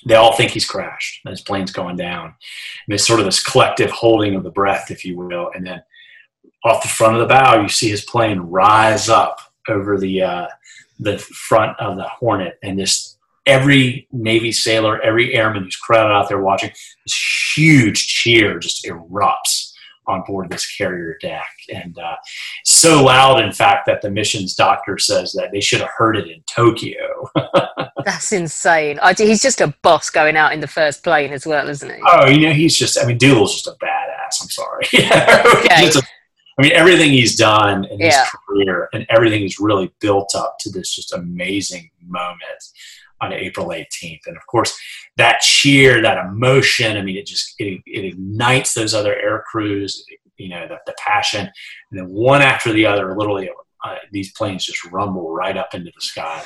[0.07, 2.27] They all think he's crashed and his plane's going down.
[2.27, 5.51] And it's sort of this collective holding of the breath, if you will.
[5.55, 5.83] And then
[6.67, 10.47] off the front of the bow, you see his plane rise up over the uh,
[10.99, 16.29] the front of the Hornet, and this every Navy sailor, every airman who's crowded out
[16.29, 16.71] there watching,
[17.05, 19.73] this huge cheer just erupts
[20.09, 22.17] on board this carrier deck, and uh,
[22.65, 26.29] so loud, in fact, that the missions doctor says that they should have heard it
[26.29, 27.29] in Tokyo.
[28.05, 29.01] That's insane.
[29.03, 32.01] I, he's just a boss going out in the first plane as well, isn't he?
[32.07, 34.43] oh, you know, he's just, I mean, Doolittle's just a badass.
[34.43, 34.87] I'm sorry.
[35.65, 35.91] Okay.
[36.59, 38.27] I mean, everything he's done in his Yeah.
[38.49, 42.41] career and everything he's really built up to this just amazing moment
[43.21, 44.21] on April 18th.
[44.27, 44.79] And of course,
[45.17, 50.05] that cheer, that emotion, I mean, it just, it, it ignites those other air crews,
[50.37, 51.51] you know, the, the passion.
[51.91, 53.51] And then one after the other, literally,
[53.85, 56.43] uh, these planes just rumble right up into the sky.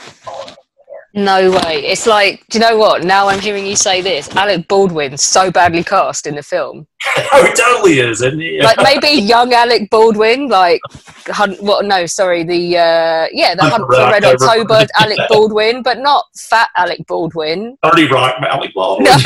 [1.13, 1.85] No way.
[1.87, 3.03] It's like, do you know what?
[3.03, 4.29] Now I'm hearing you say this.
[4.37, 6.87] Alec Baldwin's so badly cast in the film.
[7.33, 8.63] oh, it totally is, isn't it?
[8.63, 10.81] Like maybe young Alec Baldwin, like
[11.27, 11.85] Hunt, what?
[11.85, 14.87] No, sorry, the uh, yeah, the Hunt for Red October.
[15.01, 17.77] Alec Baldwin, but not fat Alec Baldwin.
[17.83, 19.07] 30 Rock, Alec Baldwin.
[19.07, 19.17] No.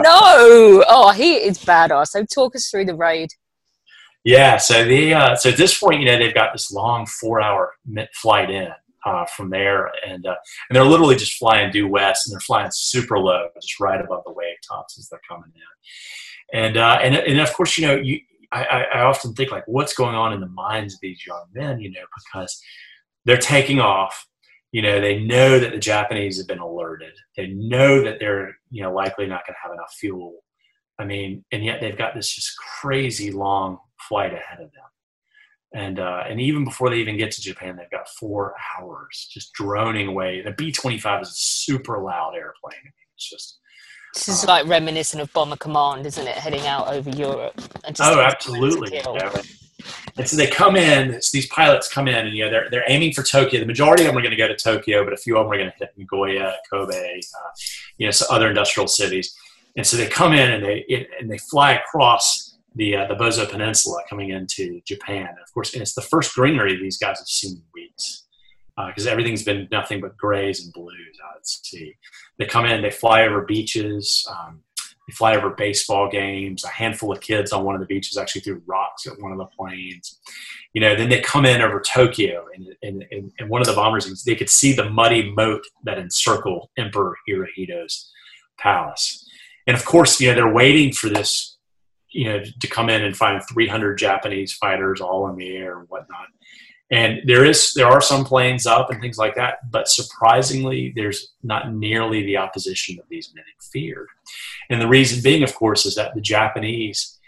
[0.00, 0.84] no.
[0.88, 2.08] Oh, he is badass.
[2.08, 3.30] So talk us through the raid.
[4.24, 7.74] Yeah, so the uh, so at this point, you know, they've got this long four-hour
[8.14, 8.68] flight in
[9.04, 10.36] uh, from there, and uh,
[10.68, 14.22] and they're literally just flying due west, and they're flying super low, just right above
[14.24, 17.94] the wave tops as they're coming in, and uh, and and of course, you know,
[17.96, 18.20] you
[18.54, 21.80] I, I often think like, what's going on in the minds of these young men,
[21.80, 22.60] you know, because
[23.24, 24.26] they're taking off.
[24.70, 27.12] You know, they know that the Japanese have been alerted.
[27.36, 30.42] They know that they're you know likely not going to have enough fuel.
[30.98, 34.84] I mean, and yet they've got this just crazy long flight ahead of them.
[35.74, 39.52] And uh, and even before they even get to Japan, they've got four hours just
[39.54, 40.40] droning away.
[40.40, 42.92] The B twenty five is a super loud airplane.
[43.16, 43.58] It's just
[44.14, 46.36] This is like reminiscent of Bomber Command, isn't it?
[46.36, 47.60] Heading out over Europe.
[47.98, 49.00] Oh, absolutely.
[50.16, 51.10] And so they come in.
[51.10, 53.58] It's these pilots come in, and you know they're they're aiming for Tokyo.
[53.58, 55.52] The majority of them are going to go to Tokyo, but a few of them
[55.52, 57.50] are going to hit Nagoya, Kobe, uh,
[57.98, 59.36] you know, so other industrial cities.
[59.76, 62.43] And so they come in and they it, and they fly across
[62.74, 65.28] the uh, the Boso Peninsula, coming into Japan.
[65.28, 68.24] And of course, and it's the first greenery these guys have seen in weeks
[68.88, 71.94] because everything's been nothing but grays and blues out at sea.
[72.38, 74.26] They come in, they fly over beaches.
[74.28, 74.62] Um,
[75.06, 76.64] they fly over baseball games.
[76.64, 79.38] A handful of kids on one of the beaches actually threw rocks at one of
[79.38, 80.18] the planes.
[80.72, 83.74] You know, then they come in over Tokyo, and, and, and, and one of the
[83.74, 88.10] bombers, they could see the muddy moat that encircled Emperor Hirohito's
[88.58, 89.28] palace.
[89.66, 91.53] And of course, you know, they're waiting for this,
[92.14, 95.88] you know, to come in and find 300 Japanese fighters all in the air and
[95.88, 96.28] whatnot.
[96.90, 101.32] And there is, there are some planes up and things like that, but surprisingly, there's
[101.42, 104.06] not nearly the opposition that these men had feared.
[104.70, 107.18] And the reason being, of course, is that the Japanese,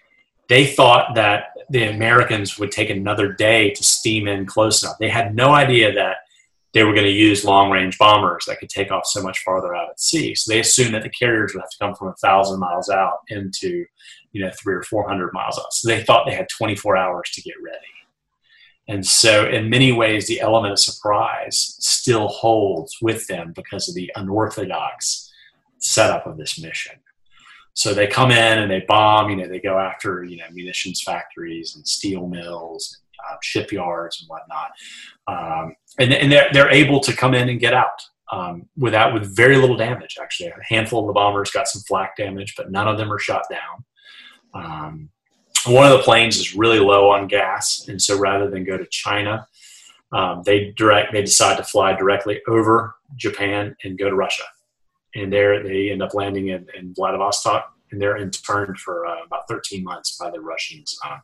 [0.49, 4.99] they thought that the Americans would take another day to steam in close enough.
[5.01, 6.19] They had no idea that
[6.77, 9.75] they were going to use long range bombers that could take off so much farther
[9.75, 10.35] out at sea.
[10.35, 13.21] So they assumed that the carriers would have to come from a thousand miles out
[13.29, 13.87] into,
[14.33, 15.73] you know, three or four hundred miles out.
[15.73, 17.79] So they thought they had 24 hours to get ready.
[18.89, 23.95] And so, in many ways, the element of surprise still holds with them because of
[23.95, 25.33] the unorthodox
[25.79, 26.97] setup of this mission.
[27.73, 29.31] So they come in and they bomb.
[29.31, 34.21] You know, they go after you know munitions factories and steel mills, and, uh, shipyards
[34.21, 34.73] and whatnot,
[35.29, 39.35] um, and, and they're they're able to come in and get out um, without with
[39.35, 40.17] very little damage.
[40.21, 43.19] Actually, a handful of the bombers got some flak damage, but none of them are
[43.19, 43.85] shot down.
[44.55, 45.11] Um,
[45.67, 48.87] one of the planes is really low on gas, and so rather than go to
[48.87, 49.47] China,
[50.13, 54.45] um, they direct they decide to fly directly over Japan and go to Russia.
[55.15, 59.49] And there they end up landing in, in Vladivostok, and they're interned for uh, about
[59.49, 60.99] 13 months by the Russians.
[61.05, 61.19] Uh,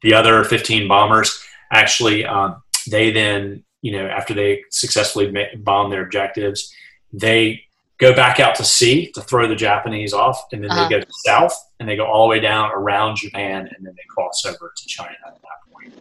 [0.00, 6.04] the other 15 bombers actually, um, they then, you know, after they successfully bomb their
[6.04, 6.72] objectives,
[7.12, 7.64] they
[7.98, 10.88] go back out to sea to throw the Japanese off, and then uh-huh.
[10.88, 14.04] they go south and they go all the way down around Japan, and then they
[14.08, 15.94] cross over to China at that point.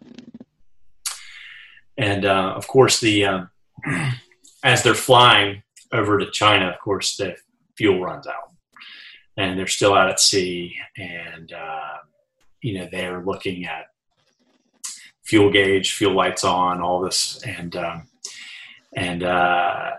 [1.98, 3.50] And uh, of course, the um,
[4.64, 7.36] as they're flying over to China, of course, the
[7.78, 8.52] fuel runs out,
[9.38, 11.98] and they're still out at sea, and uh,
[12.62, 13.86] you know they're looking at
[15.32, 18.06] fuel gauge, fuel lights on, all this, and um,
[18.98, 19.92] and uh,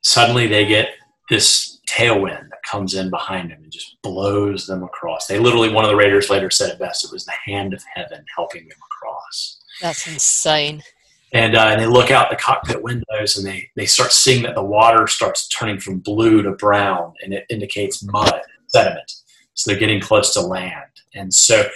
[0.00, 0.90] suddenly they get
[1.28, 5.26] this tailwind that comes in behind them and just blows them across.
[5.26, 7.04] They literally, one of the raiders later said it best.
[7.04, 9.60] It was the hand of heaven helping them across.
[9.82, 10.84] That's insane.
[11.32, 14.54] And, uh, and they look out the cockpit windows and they, they start seeing that
[14.54, 19.12] the water starts turning from blue to brown and it indicates mud, sediment.
[19.54, 20.90] So they're getting close to land.
[21.14, 21.68] And so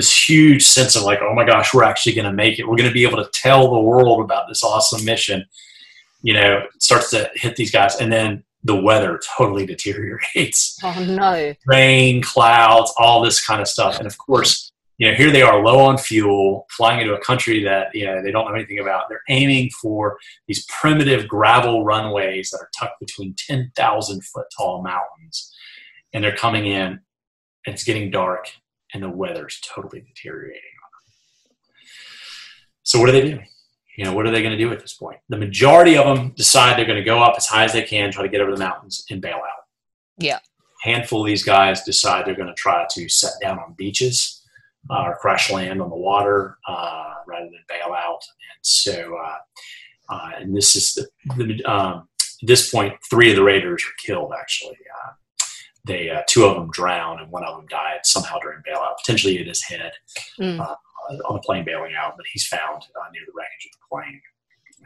[0.00, 2.66] this huge sense of like, oh my gosh, we're actually going to make it.
[2.66, 5.44] We're going to be able to tell the world about this awesome mission,
[6.22, 7.96] you know, starts to hit these guys.
[7.96, 10.78] And then the weather totally deteriorates.
[10.84, 11.54] Oh no.
[11.66, 13.98] Rain, clouds, all this kind of stuff.
[13.98, 17.62] And of course, you know, here they are low on fuel, flying into a country
[17.64, 19.10] that, you know, they don't know anything about.
[19.10, 25.54] They're aiming for these primitive gravel runways that are tucked between 10,000 foot tall mountains.
[26.14, 27.00] And they're coming in,
[27.66, 28.48] and it's getting dark,
[28.94, 30.60] and the weather's totally deteriorating
[32.82, 33.40] So what do they do?
[34.00, 35.18] you know, what are they going to do at this point?
[35.28, 38.10] The majority of them decide they're going to go up as high as they can,
[38.10, 39.64] try to get over the mountains, and bail out.
[40.16, 40.38] Yeah.
[40.86, 44.42] A handful of these guys decide they're going to try to set down on beaches
[44.88, 48.22] uh, or crash land on the water uh, rather than bail out.
[48.22, 52.08] And so, uh, uh and this is the, the um,
[52.42, 54.32] at this point, three of the raiders are killed.
[54.38, 55.10] Actually, uh,
[55.90, 58.98] they uh, two of them drown and one of them died somehow during bailout.
[58.98, 59.92] Potentially hit his head.
[60.38, 60.76] Mm
[61.10, 64.20] on the plane bailing out, but he's found uh, near the wreckage of the plane.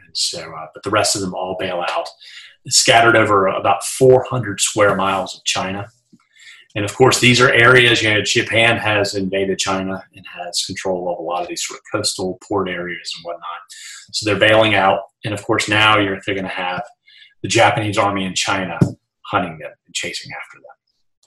[0.05, 2.07] And so, uh, but the rest of them all bail out,
[2.67, 5.87] scattered over about 400 square miles of China.
[6.75, 11.09] And of course, these are areas, you know, Japan has invaded China and has control
[11.09, 13.45] of a lot of these sort of coastal port areas and whatnot.
[14.11, 15.03] So they're bailing out.
[15.23, 16.83] And of course, now you're, they're going to have
[17.41, 18.77] the Japanese army in China
[19.21, 20.74] hunting them and chasing after them.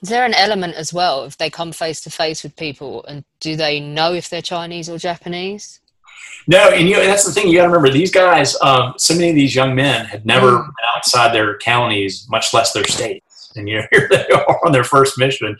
[0.01, 3.25] Is there an element as well if they come face to face with people and
[3.41, 5.81] do they know if they're Chinese or Japanese?
[6.47, 7.89] No, and you know, that's the thing you got to remember.
[7.89, 10.65] These guys, um, so many of these young men had never mm.
[10.65, 13.51] been outside their counties, much less their states.
[13.55, 15.57] And you know, here they are on their first mission,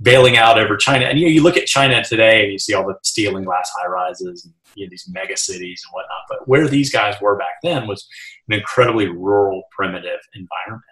[0.00, 1.06] bailing out over China.
[1.06, 3.44] And you know, you look at China today, and you see all the steel and
[3.44, 6.24] glass high rises, and you know, these mega cities and whatnot.
[6.28, 8.08] But where these guys were back then was
[8.48, 10.84] an incredibly rural, primitive environment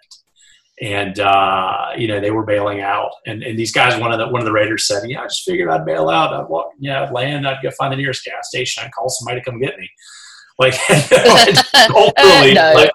[0.81, 3.11] and uh, you know they were bailing out.
[3.25, 5.43] And, and these guys, one of the one of the raiders said, "Yeah, I just
[5.43, 6.33] figured I'd bail out.
[6.33, 7.47] I'd walk, yeah, I'd land.
[7.47, 8.83] I'd go find the nearest gas station.
[8.83, 9.89] I'd call somebody to come get me."
[10.59, 10.73] Like,
[11.95, 12.73] ultimately, no.
[12.75, 12.91] like,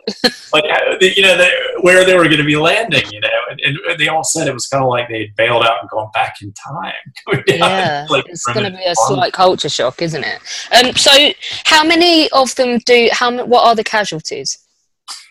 [0.52, 1.48] like uh, you know, the,
[1.80, 4.52] where they were going to be landing, you know, and, and, they all said it
[4.52, 6.92] was kind of like they'd bailed out and gone back in time.
[7.46, 10.40] yeah, like it's going to be a slight culture shock, isn't it?
[10.72, 11.10] Um, so,
[11.64, 13.08] how many of them do?
[13.12, 14.58] How what are the casualties?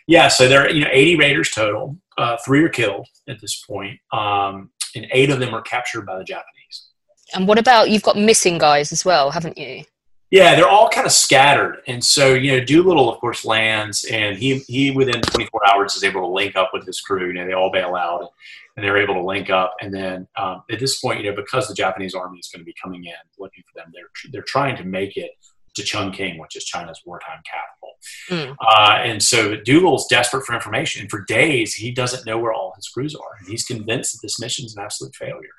[0.07, 1.97] Yeah, so there are you know 80 raiders total.
[2.17, 6.17] Uh, three are killed at this point, um, and eight of them are captured by
[6.17, 6.87] the Japanese.
[7.33, 9.83] And what about you've got missing guys as well, haven't you?
[10.29, 14.35] Yeah, they're all kind of scattered, and so you know Doolittle, of course, lands, and
[14.35, 17.27] he he within 24 hours is able to link up with his crew.
[17.27, 18.29] You know, they all bail out,
[18.75, 19.75] and they're able to link up.
[19.81, 22.65] And then um, at this point, you know, because the Japanese army is going to
[22.65, 25.31] be coming in looking for them, they're they're trying to make it
[25.75, 27.82] to Chungking, which is China's wartime capital.
[28.29, 28.55] Mm.
[28.59, 31.01] Uh, and so Doolittle's desperate for information.
[31.01, 33.37] And for days, he doesn't know where all his crews are.
[33.39, 35.49] And he's convinced that this mission is an absolute failure.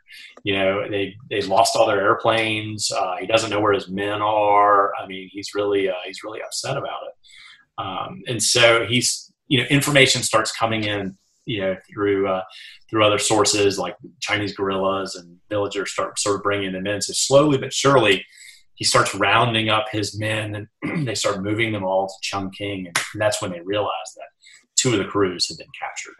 [0.43, 2.91] You know, they they lost all their airplanes.
[2.91, 4.93] Uh, he doesn't know where his men are.
[4.95, 7.15] I mean, he's really uh, he's really upset about it.
[7.77, 11.17] Um, and so he's you know information starts coming in
[11.47, 12.43] you know through uh,
[12.89, 17.01] through other sources like Chinese guerrillas and villagers start sort of bringing them in.
[17.01, 18.25] So slowly but surely
[18.75, 22.87] he starts rounding up his men and they start moving them all to Chungking.
[22.87, 24.27] And that's when they realize that
[24.77, 26.17] two of the crews had been captured.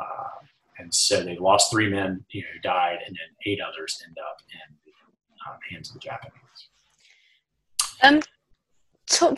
[0.00, 0.46] Uh,
[0.78, 4.16] and so they lost three men you know, who died, and then eight others end
[4.18, 6.32] up in the um, hands of the Japanese.
[8.02, 8.20] Um,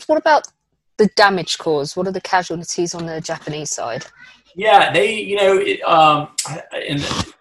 [0.07, 0.47] what about
[0.97, 1.95] the damage caused?
[1.95, 4.05] What are the casualties on the Japanese side?
[4.55, 6.29] Yeah, they, you know, it, um,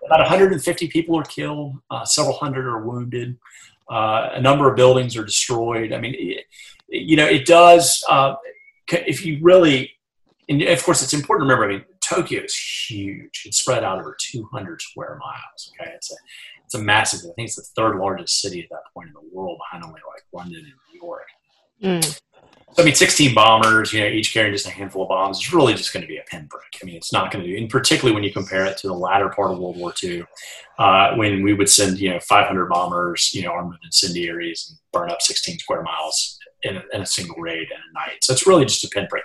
[0.07, 3.37] about 150 people are killed, uh, several hundred are wounded.
[3.91, 5.93] Uh, a number of buildings are destroyed.
[5.93, 6.45] I mean, it,
[6.89, 8.05] you know, it does.
[8.09, 8.35] Uh,
[8.91, 9.93] if you really,
[10.49, 11.73] and of course, it's important to remember.
[11.73, 12.57] I mean, Tokyo is
[12.89, 13.43] huge.
[13.45, 15.73] It's spread out over 200 square miles.
[15.81, 16.17] Okay, it's a
[16.65, 17.21] it's a massive.
[17.21, 20.01] I think it's the third largest city at that point in the world, behind only
[20.07, 21.29] like London and New York.
[21.83, 22.21] Mm.
[22.73, 25.39] So I mean, 16 bombers, you know, each carrying just a handful of bombs.
[25.39, 26.63] is really just going to be a pinprick.
[26.81, 28.95] I mean, it's not going to do, and particularly when you compare it to the
[28.95, 30.25] latter part of World War II,
[30.79, 34.79] uh, when we would send, you know, 500 bombers, you know, armed with incendiaries and
[34.93, 38.23] burn up 16 square miles in a, in a single raid in a night.
[38.23, 39.25] So it's really just a pinprick.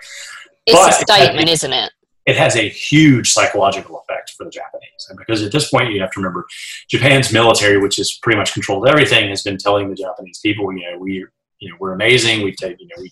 [0.66, 1.92] It's But- a statement, isn't it?
[2.26, 5.08] it has a huge psychological effect for the Japanese.
[5.10, 6.46] And because at this point, you have to remember
[6.90, 10.90] Japan's military, which is pretty much controlled everything, has been telling the Japanese people, you
[10.90, 11.26] know, we,
[11.64, 12.44] you know, we're amazing.
[12.44, 13.12] We take, you know, we,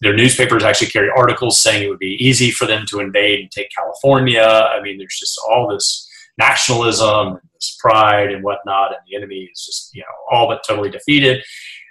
[0.00, 3.50] their newspapers actually carry articles saying it would be easy for them to invade and
[3.50, 4.42] take California.
[4.42, 9.48] I mean, there's just all this nationalism and this pride and whatnot, and the enemy
[9.52, 11.42] is just, you know, all but totally defeated.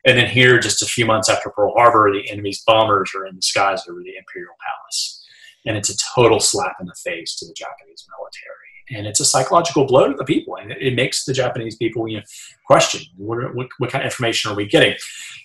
[0.05, 3.35] And then here, just a few months after Pearl Harbor, the enemy's bombers are in
[3.35, 5.25] the skies over the Imperial Palace
[5.65, 8.64] and it's a total slap in the face to the Japanese military.
[8.91, 12.07] And it's a psychological blow to the people, and it, it makes the Japanese people,
[12.07, 12.23] you know,
[12.67, 14.95] question what, what, what kind of information are we getting?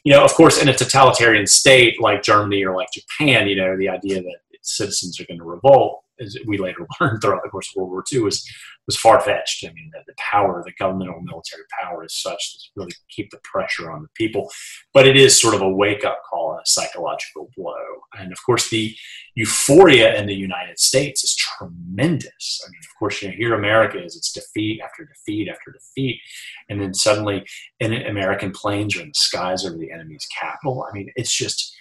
[0.04, 3.76] You know, of course, in a totalitarian state like Germany or like Japan, you know,
[3.76, 7.70] the idea that citizens are going to revolt, as we later learned throughout the course
[7.70, 8.46] of World War II, was
[8.86, 9.64] was far fetched.
[9.64, 13.38] I mean, the, the power, the governmental military power, is such to really keep the
[13.44, 14.50] pressure on the people.
[14.92, 17.74] But it is sort of a wake up call and a psychological blow.
[18.18, 18.94] And of course, the
[19.34, 22.60] euphoria in the United States is tremendous.
[22.66, 26.20] I mean, of course, you know, here America is it's defeat after defeat after defeat,
[26.68, 27.46] and then suddenly,
[27.80, 30.84] and American planes are in the skies over the enemy's capital.
[30.88, 31.76] I mean, it's just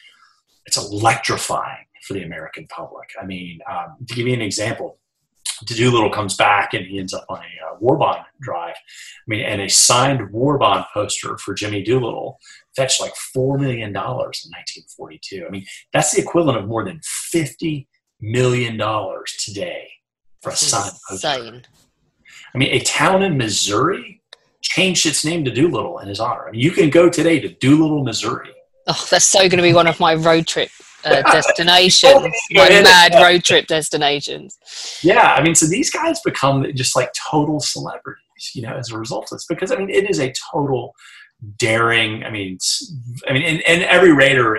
[0.65, 3.09] it's electrifying for the American public.
[3.21, 4.99] I mean, um, to give you an example,
[5.65, 8.75] Doolittle comes back and he ends up on a uh, war bond drive.
[8.75, 12.39] I mean, and a signed war bond poster for Jimmy Doolittle
[12.75, 15.45] fetched like four million dollars in 1942.
[15.45, 17.87] I mean, that's the equivalent of more than 50
[18.21, 19.89] million dollars today
[20.41, 21.61] for a signed poster.
[22.53, 24.21] I mean, a town in Missouri
[24.61, 26.47] changed its name to Doolittle in his honor.
[26.47, 28.49] I mean, you can go today to Doolittle, Missouri.
[28.87, 30.69] Oh, that's so going to be one of my road trip
[31.05, 32.33] uh, destinations.
[32.49, 32.83] Yeah, my it is.
[32.83, 34.57] mad road trip destinations.
[35.03, 38.97] Yeah, I mean, so these guys become just like total celebrities, you know, as a
[38.97, 40.93] result of this, because I mean, it is a total
[41.57, 42.23] daring.
[42.23, 42.57] I mean,
[43.27, 44.57] I mean, and, and every raider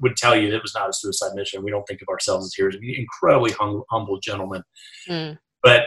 [0.00, 1.62] would tell you it was not a suicide mission.
[1.64, 2.76] We don't think of ourselves as heroes.
[2.76, 4.62] I mean, incredibly hum, humble gentlemen,
[5.08, 5.38] Mm.
[5.62, 5.84] but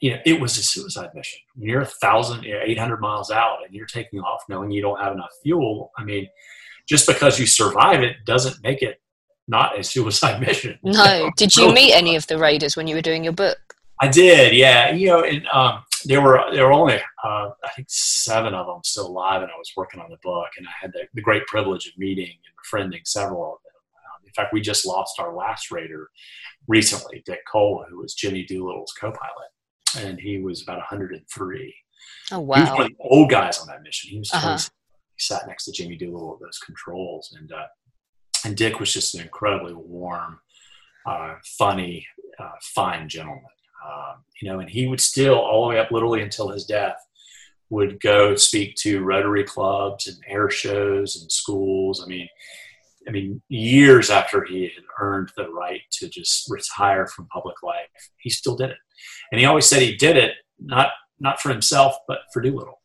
[0.00, 1.38] you know, it was a suicide mission.
[1.54, 4.98] When you're a thousand, know, 800 miles out, and you're taking off knowing you don't
[4.98, 5.92] have enough fuel.
[5.98, 6.26] I mean,
[6.88, 8.98] just because you survive it doesn't make it
[9.50, 10.78] not a suicide mission.
[10.82, 13.58] No, did you meet any of the raiders when you were doing your book?
[14.00, 14.92] I did, yeah.
[14.92, 18.80] You know, and um, there were there were only uh, I think seven of them
[18.84, 21.44] still alive, and I was working on the book, and I had the, the great
[21.46, 23.72] privilege of meeting and befriending several of them.
[24.06, 26.08] Um, in fact, we just lost our last raider
[26.68, 29.50] recently, Dick Cole, who was Jimmy Doolittle's co-pilot,
[30.08, 31.74] and he was about 103.
[32.32, 32.56] Oh wow!
[32.56, 34.08] He was one of the old guys on that mission.
[34.10, 34.56] He was Uh-huh.
[34.56, 37.66] he sat next to Jimmy Doolittle at those controls, and uh,
[38.44, 40.40] and Dick was just an incredibly warm,
[41.06, 42.06] uh, funny,
[42.38, 43.44] uh, fine gentleman.
[43.84, 46.96] Um, you know, and he would still all the way up literally until his death
[47.70, 52.02] would go speak to Rotary clubs and air shows and schools.
[52.02, 52.28] I mean,
[53.08, 57.88] I mean, years after he had earned the right to just retire from public life,
[58.18, 58.76] he still did it.
[59.32, 60.88] And he always said he did it not
[61.18, 62.80] not for himself, but for Doolittle,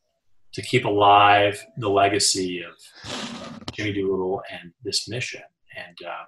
[0.54, 5.42] to keep alive the legacy of Jimmy Doolittle and this mission.
[5.76, 6.26] And uh,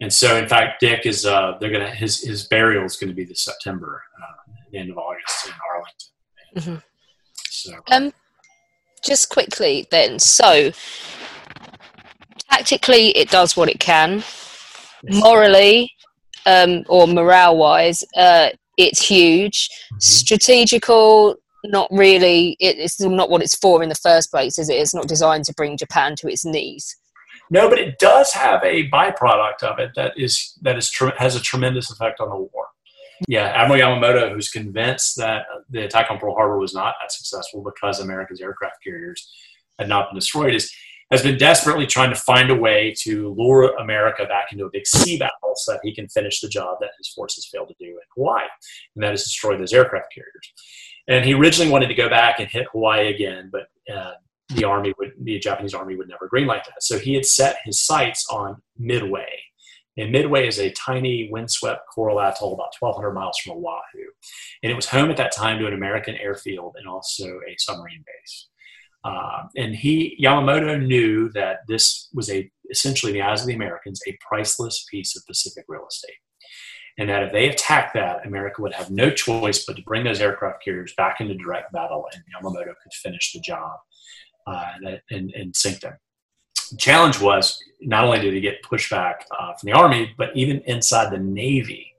[0.00, 3.14] and so, in fact, Dick is uh, they're gonna his his burial is going to
[3.14, 6.10] be this September, uh, the end of August in Arlington.
[6.56, 6.80] And, uh,
[7.48, 8.12] So Um,
[9.02, 10.18] just quickly then.
[10.18, 10.72] So,
[12.50, 14.24] tactically, it does what it can.
[15.04, 15.92] Morally,
[16.46, 18.48] um, or morale-wise, uh,
[18.78, 19.68] it's huge.
[19.98, 22.56] Strategical, not really.
[22.60, 24.74] It, it's not what it's for in the first place, is it?
[24.74, 26.96] It's not designed to bring Japan to its knees.
[27.50, 31.40] No, but it does have a byproduct of it that is that is has a
[31.40, 32.66] tremendous effect on the war.
[33.28, 37.62] Yeah, Admiral Yamamoto, who's convinced that the attack on Pearl Harbor was not that successful
[37.62, 39.30] because America's aircraft carriers
[39.78, 40.72] had not been destroyed, is
[41.10, 44.86] has been desperately trying to find a way to lure America back into a big
[44.86, 47.90] sea battle so that he can finish the job that his forces failed to do
[47.90, 48.42] in Hawaii,
[48.94, 50.52] and that is destroy those aircraft carriers.
[51.08, 54.12] And he originally wanted to go back and hit Hawaii again, but uh,
[54.54, 56.82] the army would, the Japanese army would never greenlight that.
[56.82, 59.28] So he had set his sights on Midway.
[59.96, 64.06] And Midway is a tiny windswept coral atoll about 1,200 miles from Oahu.
[64.62, 68.04] And it was home at that time to an American airfield and also a submarine
[68.04, 68.48] base.
[69.04, 73.54] Uh, and he Yamamoto knew that this was a essentially in the eyes of the
[73.54, 76.16] Americans a priceless piece of Pacific real estate,
[76.98, 80.20] and that if they attacked that, America would have no choice but to bring those
[80.20, 83.78] aircraft carriers back into direct battle, and Yamamoto could finish the job
[84.46, 84.70] uh,
[85.10, 85.94] and, and sink them.
[86.70, 90.60] The challenge was not only did he get pushback uh, from the Army, but even
[90.66, 91.90] inside the Navy.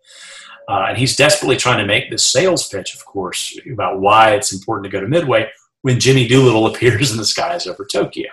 [0.68, 4.52] Uh, and he's desperately trying to make this sales pitch, of course, about why it's
[4.52, 5.48] important to go to Midway
[5.82, 8.30] when Jimmy Doolittle appears in the skies over Tokyo.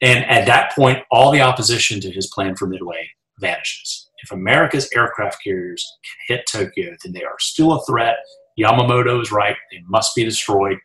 [0.00, 3.10] And at that point, all the opposition to his plan for Midway
[3.40, 4.07] vanishes.
[4.22, 8.16] If America's aircraft carriers can hit Tokyo, then they are still a threat.
[8.58, 9.56] Yamamoto is right.
[9.70, 10.78] They must be destroyed.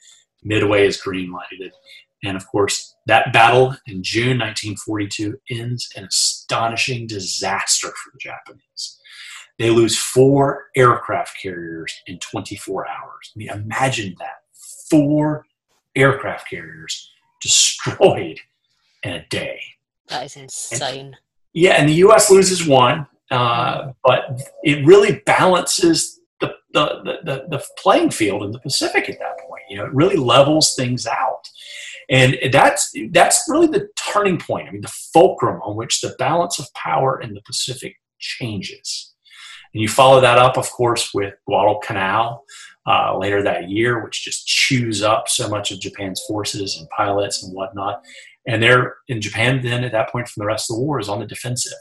[0.43, 1.73] Midway is green lighted.
[2.23, 8.19] And of course, that battle in June 1942 ends in an astonishing disaster for the
[8.19, 8.99] Japanese.
[9.59, 13.31] They lose four aircraft carriers in 24 hours.
[13.35, 14.41] I mean, imagine that.
[14.89, 15.45] Four
[15.95, 17.11] aircraft carriers
[17.41, 18.39] destroyed
[19.03, 19.59] in a day.
[20.07, 21.05] That is insane.
[21.05, 21.15] And,
[21.53, 22.31] yeah, and the U.S.
[22.31, 28.59] loses one, uh, but it really balances the, the, the, the playing field in the
[28.59, 29.63] Pacific at that point.
[29.69, 31.47] You know, it really levels things out.
[32.09, 34.67] And that's that's really the turning point.
[34.67, 39.13] I mean, the fulcrum on which the balance of power in the Pacific changes.
[39.73, 42.43] And you follow that up, of course, with Guadalcanal,
[42.85, 47.43] uh, later that year, which just chews up so much of Japan's forces and pilots
[47.43, 48.01] and whatnot.
[48.45, 51.09] And they're in Japan then at that point from the rest of the war is
[51.09, 51.71] on the defensive.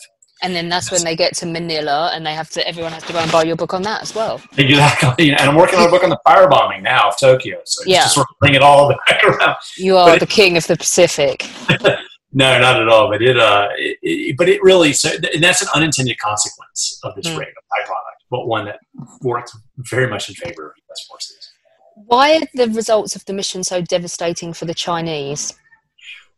[0.42, 3.04] And then that's, that's when they get to Manila and they have to everyone has
[3.04, 4.40] to go and buy your book on that as well.
[4.58, 5.30] Exactly.
[5.32, 7.60] And I'm working on a book on the firebombing now of Tokyo.
[7.64, 8.02] So yeah.
[8.02, 9.56] just sort of bring it all back around.
[9.76, 11.48] You are but the it, king of the Pacific.
[12.32, 13.08] no, not at all.
[13.08, 17.14] But it, uh, it, it, but it really, so, and that's an unintended consequence of
[17.14, 17.38] this mm.
[17.38, 18.80] raid, a byproduct but one that
[19.20, 21.06] worked very much in favor of U.S.
[21.06, 21.50] forces.
[21.94, 25.54] Why are the results of the mission so devastating for the Chinese?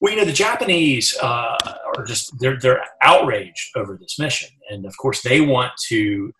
[0.04, 1.56] Well, you know, the Japanese uh,
[1.96, 6.30] are just they're they're outraged over this mission, and of course, they want to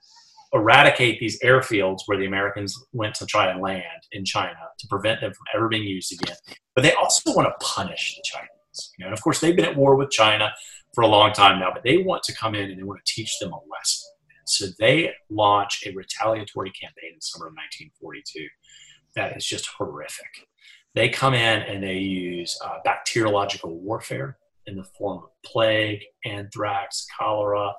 [0.53, 5.23] eradicate these airfields where the Americans went to try and land in China to prevent
[5.23, 6.37] them from ever being used again.
[6.75, 8.93] But they also want to punish the Chinese.
[8.99, 10.53] You know, and of course, they've been at war with China
[10.95, 13.15] for a long time now, but they want to come in and they want to
[13.15, 14.11] teach them a lesson.
[14.45, 18.47] So they launch a retaliatory campaign in summer of 1942
[19.17, 20.49] that is just horrific.
[20.95, 27.07] They come in and they use uh, bacteriological warfare in the form of plague, anthrax,
[27.19, 27.73] cholera.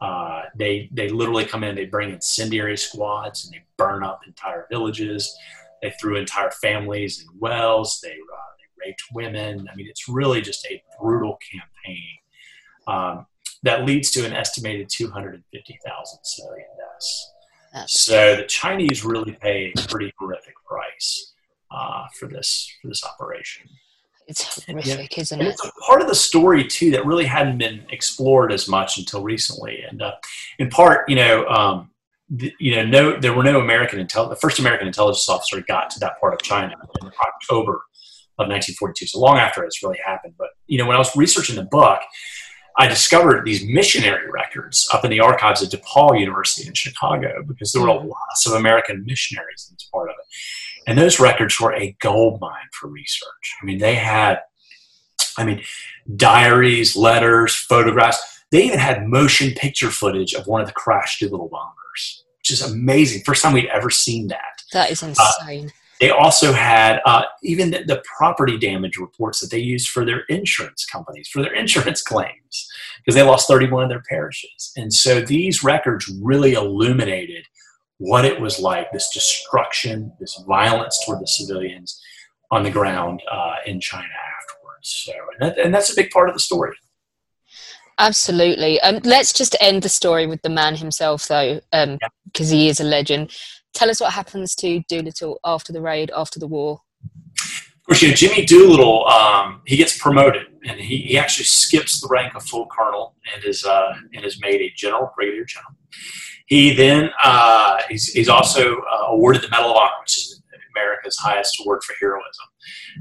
[0.00, 1.74] Uh, they they literally come in.
[1.74, 5.36] They bring incendiary squads and they burn up entire villages.
[5.82, 8.00] They threw entire families in wells.
[8.02, 9.68] They, uh, they raped women.
[9.70, 12.06] I mean, it's really just a brutal campaign.
[12.86, 13.26] Um,
[13.64, 17.32] that leads to an estimated 250,000 civilian deaths.
[17.86, 21.31] so the Chinese really pay a pretty horrific price
[21.72, 23.68] uh, for this for this operation.
[24.28, 25.42] It's horrific, isn't it?
[25.44, 25.52] and it?
[25.52, 29.82] It's part of the story too that really hadn't been explored as much until recently,
[29.88, 30.12] and uh,
[30.58, 31.46] in part, you know.
[31.46, 31.88] Um,
[32.34, 34.26] the, you know, no, there were no American intel.
[34.26, 37.82] The first American intelligence officer got to that part of China in October
[38.38, 40.32] of 1942, so long after it's really happened.
[40.38, 42.00] But you know, when I was researching the book,
[42.78, 47.72] I discovered these missionary records up in the archives of DePaul University in Chicago because
[47.72, 48.08] there were hmm.
[48.08, 50.26] lots of American missionaries in this part of it.
[50.86, 53.56] And those records were a gold mine for research.
[53.60, 54.40] I mean, they had,
[55.38, 55.62] I mean,
[56.16, 58.20] diaries, letters, photographs.
[58.50, 62.62] They even had motion picture footage of one of the crashed Doolittle bombers, which is
[62.62, 63.22] amazing.
[63.24, 64.62] First time we'd ever seen that.
[64.72, 65.68] That is uh, insane.
[65.68, 65.70] Uh,
[66.02, 70.22] they also had uh, even the, the, property damage reports that they used for their
[70.22, 72.68] insurance companies, for their insurance claims,
[72.98, 74.72] because they lost 31 of their parishes.
[74.76, 77.46] And so these records really illuminated
[78.02, 82.00] what it was like this destruction, this violence toward the civilians
[82.50, 85.04] on the ground uh, in China afterwards.
[85.04, 86.74] So, and, that, and, that's a big part of the story.
[87.98, 88.80] Absolutely.
[88.80, 92.44] Um, let's just end the story with the man himself, though, because um, yeah.
[92.44, 93.32] he is a legend
[93.72, 96.80] tell us what happens to Doolittle after the raid, after the war.
[97.04, 102.00] Of course, you know, Jimmy Doolittle, um, he gets promoted and he, he actually skips
[102.00, 105.72] the rank of full colonel and is, uh, and is made a general, brigadier general.
[106.46, 110.42] He then, uh, he's, he's also uh, awarded the Medal of Honor, which is
[110.74, 112.46] America's highest award for heroism.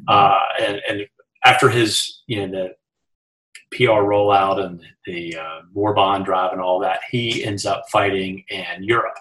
[0.08, 1.08] Uh, and, and
[1.44, 6.80] after his, you know, the PR rollout and the uh, war bond drive and all
[6.80, 9.18] that, he ends up fighting in Europe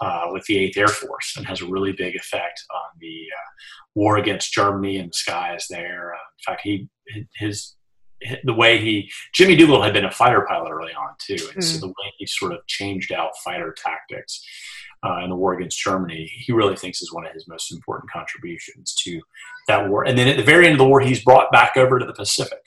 [0.00, 3.50] uh, with the 8th Air Force and has a really big effect on the uh,
[3.94, 6.12] war against Germany and the skies there.
[6.12, 6.88] In fact, he
[7.36, 7.75] his
[8.44, 11.64] the way he Jimmy Doolittle had been a fighter pilot early on too, and mm.
[11.64, 14.44] so the way he sort of changed out fighter tactics
[15.04, 18.10] uh, in the war against Germany, he really thinks is one of his most important
[18.10, 19.20] contributions to
[19.68, 20.06] that war.
[20.06, 22.14] And then at the very end of the war, he's brought back over to the
[22.14, 22.58] Pacific.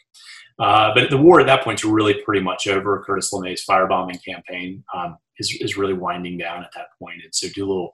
[0.60, 3.02] Uh, but the war at that point is really pretty much over.
[3.06, 7.22] Curtis LeMay's firebombing campaign um, is, is really winding down at that point.
[7.24, 7.94] And so Doolittle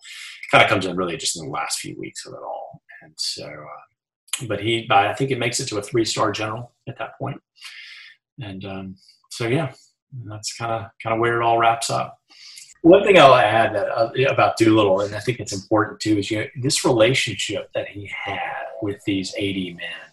[0.52, 2.82] kind of comes in really just in the last few weeks of it all.
[3.04, 3.95] And so, uh,
[4.48, 7.42] but he, I think it makes it to a three star general at that point.
[8.42, 8.96] And um,
[9.30, 9.74] so, yeah,
[10.26, 12.20] that's kind of kind of where it all wraps up.
[12.82, 16.30] One thing I'll add that, uh, about Doolittle, and I think it's important too, is
[16.30, 20.06] you know, this relationship that he had with these 80 men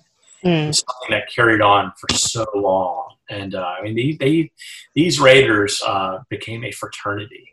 [0.45, 0.75] mm.
[0.75, 3.15] something that carried on for so long.
[3.31, 4.53] And uh, I mean, they, they
[4.95, 7.49] these Raiders uh, became a fraternity.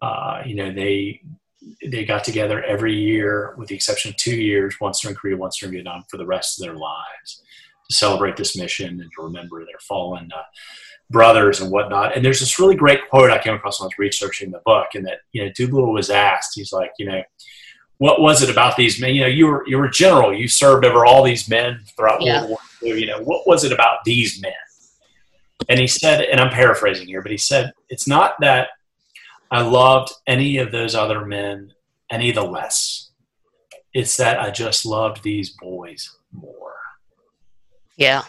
[0.00, 1.20] Uh, you know, they
[1.84, 5.58] they got together every year, with the exception of two years, once during Korea, once
[5.58, 7.42] during Vietnam, for the rest of their lives,
[7.88, 10.42] to celebrate this mission and to remember their fallen uh,
[11.10, 12.16] brothers and whatnot.
[12.16, 14.88] And there's this really great quote I came across when I was researching the book,
[14.94, 17.22] and that you know Doolittle was asked, he's like, you know,
[17.98, 19.14] what was it about these men?
[19.14, 22.22] You know, you were you were a general, you served over all these men throughout
[22.22, 22.40] yeah.
[22.40, 23.00] World War II.
[23.00, 24.52] You know, what was it about these men?
[25.68, 28.70] And he said, and I'm paraphrasing here, but he said, it's not that
[29.52, 31.74] I loved any of those other men
[32.10, 33.10] any the less.
[33.94, 36.74] It's that I just loved these boys more.
[37.96, 38.22] Yeah.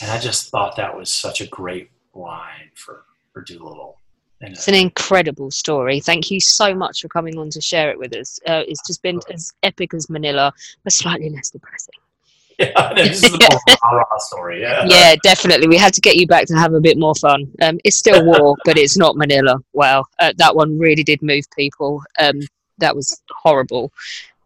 [0.00, 4.00] And I just thought that was such a great line for, for Doolittle.
[4.40, 6.00] It's an incredible story.
[6.00, 8.38] Thank you so much for coming on to share it with us.
[8.46, 10.52] Uh, it's just been as epic as Manila,
[10.82, 11.94] but slightly less depressing.
[12.58, 14.60] Yeah, this is the rah story.
[14.60, 14.84] Yeah.
[14.86, 15.66] yeah, definitely.
[15.66, 17.50] We had to get you back to have a bit more fun.
[17.60, 19.56] Um, it's still war, but it's not Manila.
[19.72, 22.02] Wow, uh, that one really did move people.
[22.18, 22.40] Um,
[22.78, 23.92] that was horrible.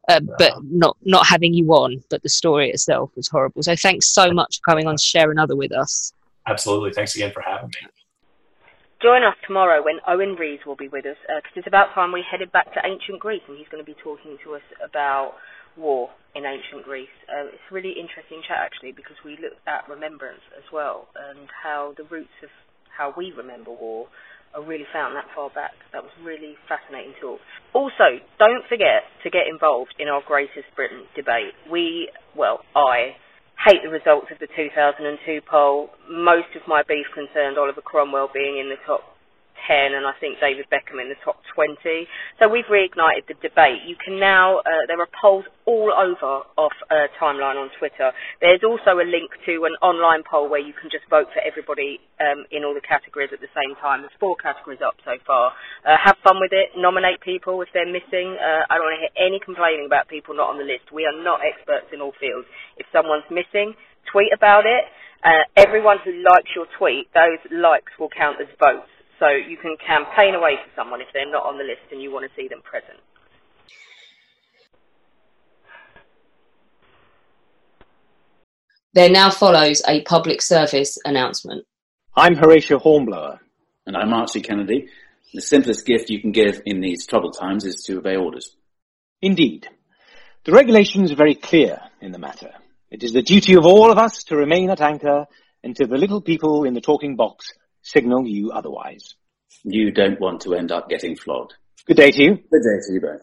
[0.08, 3.62] Uh, but not not having you on, but the story itself was horrible.
[3.62, 6.14] So thanks so much for coming on to share another with us.
[6.46, 6.94] Absolutely.
[6.94, 7.88] Thanks again for having me.
[9.02, 12.10] Join us tomorrow when Owen Rees will be with us because uh, it's about time
[12.10, 15.34] we headed back to ancient Greece and he's going to be talking to us about
[15.76, 17.10] war in ancient Greece.
[17.26, 21.50] Uh, it's a really interesting chat actually because we looked at remembrance as well and
[21.50, 22.50] how the roots of
[22.94, 24.06] how we remember war
[24.54, 25.74] are really found that far back.
[25.92, 27.42] That was really fascinating talk.
[27.74, 31.52] Also, don't forget to get involved in our Greatest Britain debate.
[31.66, 32.08] We,
[32.38, 33.18] well, I
[33.66, 35.90] hate the results of the 2002 poll.
[36.08, 39.17] Most of my beef concerned Oliver Cromwell being in the top
[39.68, 41.76] 10 and I think David Beckham in the top 20.
[42.40, 43.84] So we've reignited the debate.
[43.84, 48.10] You can now, uh, there are polls all over off uh, timeline on Twitter.
[48.40, 52.00] There's also a link to an online poll where you can just vote for everybody
[52.18, 54.00] um, in all the categories at the same time.
[54.00, 55.52] There's four categories up so far.
[55.84, 56.72] Uh, have fun with it.
[56.72, 58.40] Nominate people if they're missing.
[58.40, 60.88] Uh, I don't want to hear any complaining about people not on the list.
[60.88, 62.48] We are not experts in all fields.
[62.80, 63.76] If someone's missing,
[64.08, 64.88] tweet about it.
[65.20, 68.88] Uh, everyone who likes your tweet, those likes will count as votes.
[69.18, 72.12] So you can campaign away for someone if they're not on the list and you
[72.12, 72.98] want to see them present.
[78.94, 81.66] There now follows a public service announcement.
[82.16, 83.40] I'm Horatio Hornblower.
[83.86, 84.88] And I'm Archie Kennedy.
[85.34, 88.56] The simplest gift you can give in these troubled times is to obey orders.
[89.20, 89.68] Indeed.
[90.44, 92.52] The regulations are very clear in the matter.
[92.90, 95.26] It is the duty of all of us to remain at anchor
[95.62, 97.52] until the little people in the talking box
[97.88, 99.14] signal you otherwise.
[99.64, 101.54] You don't want to end up getting flogged.
[101.86, 102.34] Good day to you.
[102.36, 103.22] Good day to you both.